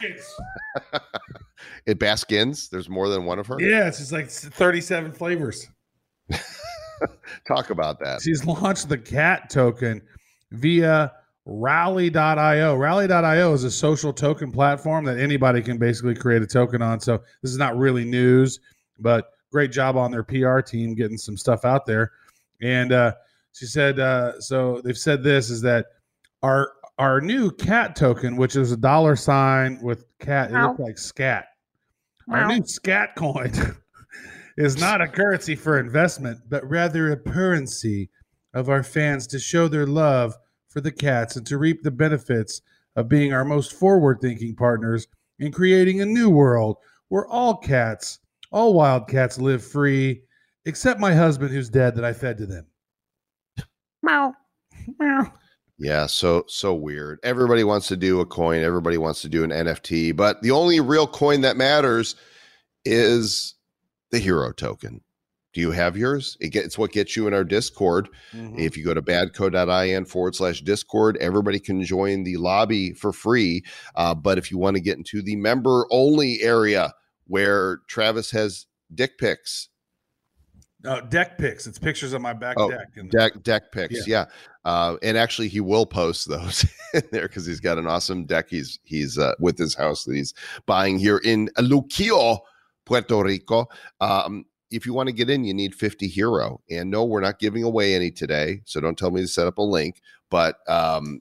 [1.87, 3.57] It Baskins, there's more than one of her.
[3.61, 5.69] Yeah, it's just like 37 flavors.
[7.49, 8.21] Talk about that.
[8.23, 10.03] She's launched the cat token
[10.53, 11.13] via
[11.47, 12.77] rally.io.
[12.77, 17.01] Rally.io is a social token platform that anybody can basically create a token on.
[17.01, 18.61] So this is not really news,
[18.99, 22.13] but great job on their PR team getting some stuff out there.
[22.61, 23.15] And uh,
[23.55, 25.87] she said, uh, so they've said this is that
[26.43, 30.99] our our new cat token, which is a dollar sign with cat, it looks like
[30.99, 31.47] scat.
[32.29, 33.53] Our new scat coin
[34.59, 38.11] is not a currency for investment, but rather a currency
[38.53, 40.35] of our fans to show their love
[40.69, 42.61] for the cats and to reap the benefits
[42.97, 45.07] of being our most forward thinking partners
[45.39, 46.77] in creating a new world
[47.09, 48.19] where all cats,
[48.51, 50.23] all wild cats live free,
[50.67, 52.67] except my husband who's dead that I fed to them.
[54.03, 54.35] Meow.
[54.99, 55.33] Meow.
[55.79, 57.21] Yeah, so so weird.
[57.23, 60.81] Everybody wants to do a coin, everybody wants to do an NFT, but the only
[60.81, 62.17] real coin that matters
[62.85, 63.55] is
[64.11, 65.03] the hero token.
[65.55, 66.37] Do you have yours?
[66.41, 68.09] It gets, it's what gets you in our Discord.
[68.59, 73.65] If you go to badco.in forward slash Discord, everybody can join the lobby for free.
[73.95, 76.93] Uh, but if you want to get into the member only area
[77.27, 79.69] where Travis has dick pics,
[80.85, 81.67] Uh, deck pics.
[81.67, 82.89] It's pictures of my back Oh, deck.
[82.97, 84.27] And deck deck picks yeah,
[84.65, 86.65] Uh, and actually he will post those
[86.95, 90.15] in there because he's got an awesome deck he's he's uh, with his house that
[90.15, 90.35] he's
[90.67, 92.39] buying here in luquillo
[92.85, 93.67] puerto rico
[94.01, 97.41] um, if you want to get in you need 50 hero and no we're not
[97.41, 100.01] giving away any today so don't tell me to set up a link
[100.31, 101.21] but um,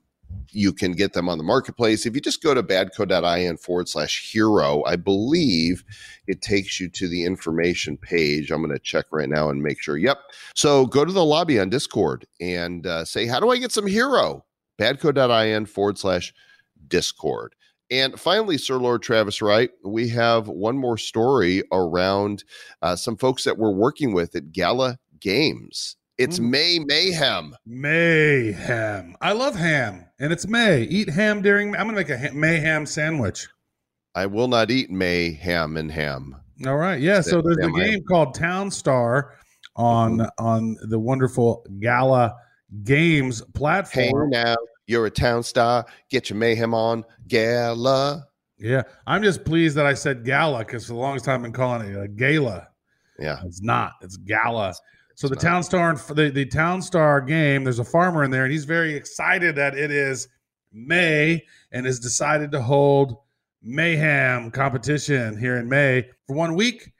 [0.50, 4.32] you can get them on the marketplace if you just go to badco.in forward slash
[4.32, 5.84] hero i believe
[6.26, 9.80] it takes you to the information page i'm going to check right now and make
[9.80, 10.18] sure yep
[10.54, 13.86] so go to the lobby on Discord and uh, say, How do I get some
[13.86, 14.44] hero?
[14.78, 16.32] Badco.in forward slash
[16.86, 17.54] Discord.
[17.90, 22.44] And finally, Sir Lord Travis Wright, we have one more story around
[22.82, 25.96] uh, some folks that we're working with at Gala Games.
[26.18, 26.50] It's Mm.
[26.50, 27.54] May Mayhem.
[27.64, 29.16] mayhem.
[29.20, 30.82] I love ham, and it's May.
[30.82, 31.74] Eat ham during.
[31.76, 33.46] I'm gonna make a ha- mayhem sandwich.
[34.14, 36.34] I will not eat Mayhem and ham.
[36.66, 37.00] All right.
[37.00, 37.20] Yeah.
[37.20, 39.34] So there's a game called Town Star
[39.76, 42.34] on on the wonderful Gala
[42.82, 44.30] Games Hey platform.
[44.30, 44.56] now,
[44.88, 45.86] you're a town star.
[46.10, 47.04] Get your Mayhem on.
[47.28, 48.26] Gala.
[48.58, 48.82] Yeah.
[49.06, 51.88] I'm just pleased that I said Gala because for the longest time I've been calling
[51.88, 52.66] it a Gala.
[53.20, 53.38] Yeah.
[53.44, 53.92] It's not.
[54.02, 54.74] It's Gala.
[55.18, 55.34] So the.
[55.34, 58.94] Town Star the, the Town Star game, there's a farmer in there, and he's very
[58.94, 60.28] excited that it is
[60.72, 63.16] May and has decided to hold
[63.60, 66.92] mayhem competition here in May for one week.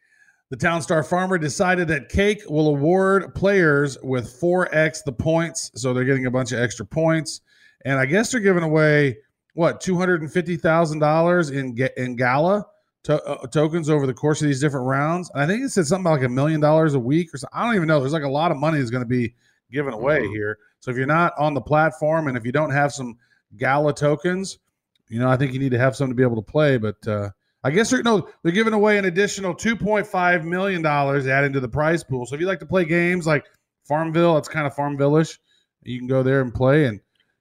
[0.50, 5.94] The Town Star farmer decided that Cake will award players with 4x the points, so
[5.94, 7.42] they're getting a bunch of extra points.
[7.84, 9.18] And I guess they're giving away
[9.54, 12.66] what two hundred and fifty thousand dollars in ga- in gala
[13.08, 15.30] to- uh, tokens over the course of these different rounds.
[15.34, 17.58] And I think it said something like a million dollars a week or something.
[17.58, 18.00] I don't even know.
[18.00, 19.34] There's like a lot of money that's going to be
[19.72, 20.30] given away Mhm.
[20.30, 20.58] here.
[20.80, 23.16] So if you're not on the platform and if you don't have some
[23.56, 24.58] gala tokens,
[25.08, 26.76] you know I think you need to have some to be able to play.
[26.78, 27.30] But uh,
[27.64, 31.68] I guess they're no, they're giving away an additional 2.5 million dollars added to the
[31.68, 32.26] prize pool.
[32.26, 33.44] So if you like to play games like
[33.84, 35.38] Farmville, it's kind of Farmville-ish.
[35.82, 37.00] You can go there and play, and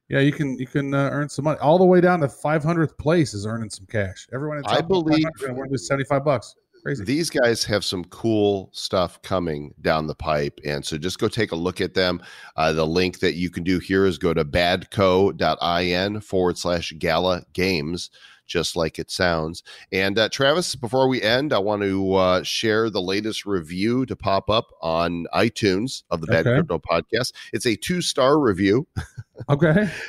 [0.09, 2.97] yeah, you can you can uh, earn some money all the way down to 500th
[2.97, 4.27] place is earning some cash.
[4.33, 6.55] Everyone, I believe- 500 is gonna 75 bucks.
[6.83, 7.03] Crazy.
[7.03, 10.57] These guys have some cool stuff coming down the pipe.
[10.63, 12.21] And so just go take a look at them.
[12.55, 17.43] Uh, the link that you can do here is go to badco.in forward slash gala
[17.53, 18.09] games,
[18.45, 19.63] just like it sounds.
[19.91, 24.15] And uh, Travis, before we end, I want to uh, share the latest review to
[24.15, 26.55] pop up on iTunes of the Bad Okay.
[26.57, 27.33] Crypto Podcast.
[27.51, 28.87] It's a two star review.
[29.49, 29.89] okay.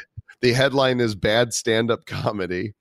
[0.41, 2.75] The headline is Bad Stand Up Comedy.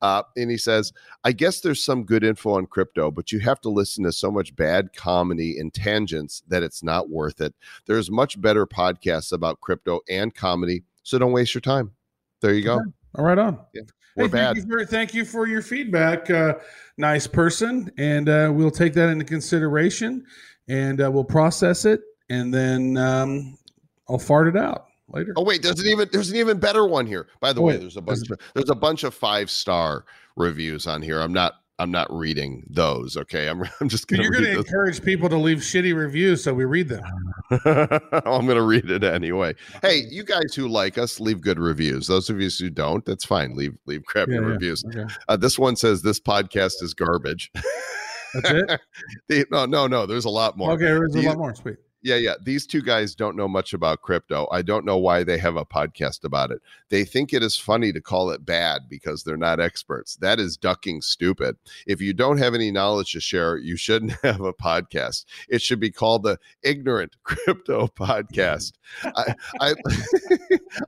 [0.00, 0.92] Uh, and he says,
[1.24, 4.30] I guess there's some good info on crypto, but you have to listen to so
[4.30, 7.54] much bad comedy and tangents that it's not worth it.
[7.86, 11.92] There's much better podcasts about crypto and comedy, so don't waste your time.
[12.40, 12.80] There you go.
[13.14, 13.58] All right on.
[14.16, 14.56] We're Hey, bad.
[14.56, 16.30] Thank you, for, thank you for your feedback.
[16.30, 16.54] Uh,
[16.96, 17.90] nice person.
[17.98, 20.24] And uh, we'll take that into consideration
[20.68, 23.58] and uh, we'll process it and then um,
[24.08, 25.32] I'll fart it out later.
[25.36, 27.28] Oh wait, there's an even there's an even better one here.
[27.40, 30.04] By the Oh, way, there's a bunch of, there's a bunch of five star
[30.36, 31.20] reviews on here.
[31.20, 33.16] I'm not I'm not reading those.
[33.16, 35.96] Okay, I'm I'm just But gonna You're going to read encourage people to leave shitty
[35.96, 37.02] reviews, so we read them.
[37.50, 39.54] I'm going to read it anyway.
[39.82, 42.06] Hey, you guys who like us, leave good reviews.
[42.06, 43.56] Those of you who don't, that's fine.
[43.56, 44.46] Leave leave crappy Yeah, yeah.
[44.46, 44.84] reviews.
[44.84, 45.04] Okay.
[45.28, 47.50] Uh, this one says this podcast is garbage.
[47.54, 48.80] That's it.
[49.28, 50.06] The- no, no, no.
[50.06, 50.72] There's a lot more.
[50.72, 51.54] okay, there's a lot more.
[51.54, 51.76] Sweet.
[52.02, 52.34] Yeah, yeah.
[52.42, 54.48] These two guys don't know much about crypto.
[54.50, 56.60] I don't know why they have a podcast about it.
[56.88, 60.16] They think it is funny to call it bad because they're not experts.
[60.16, 61.56] That is ducking stupid.
[61.86, 65.26] If you don't have any knowledge to share, you shouldn't have a podcast.
[65.48, 68.72] It should be called the Ignorant Crypto Podcast.
[69.04, 69.74] I I,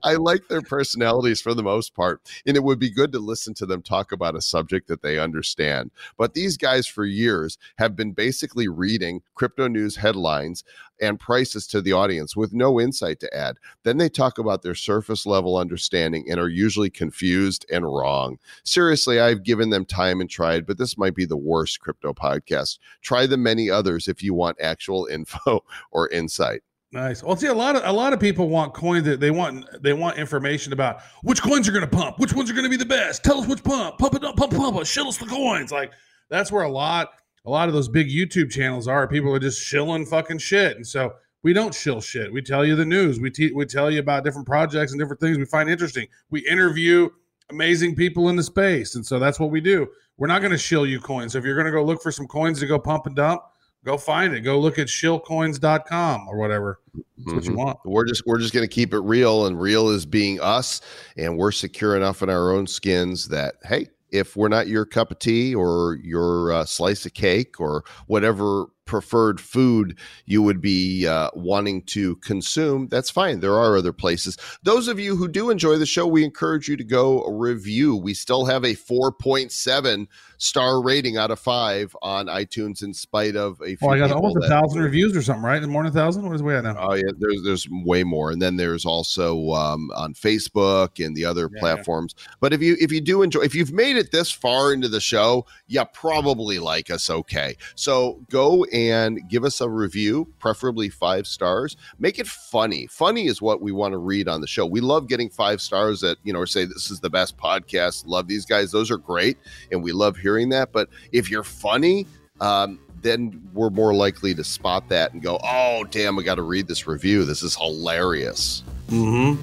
[0.02, 3.54] I like their personalities for the most part, and it would be good to listen
[3.54, 5.90] to them talk about a subject that they understand.
[6.16, 10.64] But these guys, for years, have been basically reading crypto news headlines
[11.00, 13.58] and prices to the audience with no insight to add.
[13.82, 18.38] Then they talk about their surface level understanding and are usually confused and wrong.
[18.64, 22.78] Seriously, I've given them time and tried, but this might be the worst crypto podcast.
[23.02, 26.62] Try the many others if you want actual info or insight.
[26.94, 27.24] Nice.
[27.24, 29.92] Well, see, a lot of a lot of people want coins that they want they
[29.92, 32.76] want information about which coins are going to pump, which ones are going to be
[32.76, 33.24] the best.
[33.24, 35.72] Tell us which pump, pump it up, pump, pump, it, shill us the coins.
[35.72, 35.90] Like
[36.30, 37.08] that's where a lot
[37.44, 39.08] a lot of those big YouTube channels are.
[39.08, 42.32] People are just shilling fucking shit, and so we don't shill shit.
[42.32, 43.18] We tell you the news.
[43.18, 46.06] We te- we tell you about different projects and different things we find interesting.
[46.30, 47.08] We interview
[47.50, 49.88] amazing people in the space, and so that's what we do.
[50.16, 51.32] We're not going to shill you coins.
[51.32, 53.42] So if you're going to go look for some coins to go pump and dump,
[53.84, 54.40] go find it.
[54.40, 56.80] Go look at shillcoins.com or whatever.
[57.18, 57.56] That's what you Mhm.
[57.56, 57.78] want.
[57.84, 60.80] We're just we're just going to keep it real, and real is being us,
[61.16, 65.10] and we're secure enough in our own skins that hey, if we're not your cup
[65.10, 71.06] of tea or your uh, slice of cake or whatever preferred food you would be
[71.06, 73.40] uh, wanting to consume, that's fine.
[73.40, 74.36] There are other places.
[74.62, 77.96] Those of you who do enjoy the show, we encourage you to go review.
[77.96, 80.06] We still have a 4.7
[80.38, 83.78] star rating out of five on iTunes, in spite of a few.
[83.82, 85.62] Oh, I got almost a that- thousand reviews or something, right?
[85.62, 86.26] More than a thousand?
[86.26, 86.76] What is we at now?
[86.78, 91.24] Oh yeah, there's there's way more, and then there's also um, on Facebook and the
[91.24, 91.60] other Yeah, yeah.
[91.60, 92.14] platforms.
[92.40, 95.00] But if you if you do enjoy, if you've made it this far into the
[95.00, 97.56] show, you probably like us okay.
[97.74, 101.76] So go and give us a review, preferably five stars.
[101.98, 102.86] Make it funny.
[102.88, 104.66] Funny is what we want to read on the show.
[104.66, 108.06] We love getting five stars that you know or say this is the best podcast.
[108.06, 109.38] Love these guys; those are great,
[109.70, 110.72] and we love hearing that.
[110.72, 112.06] But if you're funny.
[112.40, 116.42] Um, then we're more likely to spot that and go, "Oh, damn, I got to
[116.42, 117.24] read this review.
[117.24, 119.40] This is hilarious." Mm-hmm.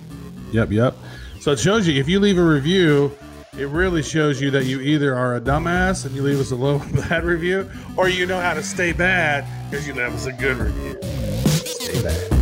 [0.51, 0.95] Yep, yep.
[1.39, 3.15] So it shows you if you leave a review,
[3.57, 6.55] it really shows you that you either are a dumbass and you leave us a
[6.55, 10.33] low bad review, or you know how to stay bad because you leave us a
[10.33, 10.97] good review.
[11.47, 12.41] Stay bad.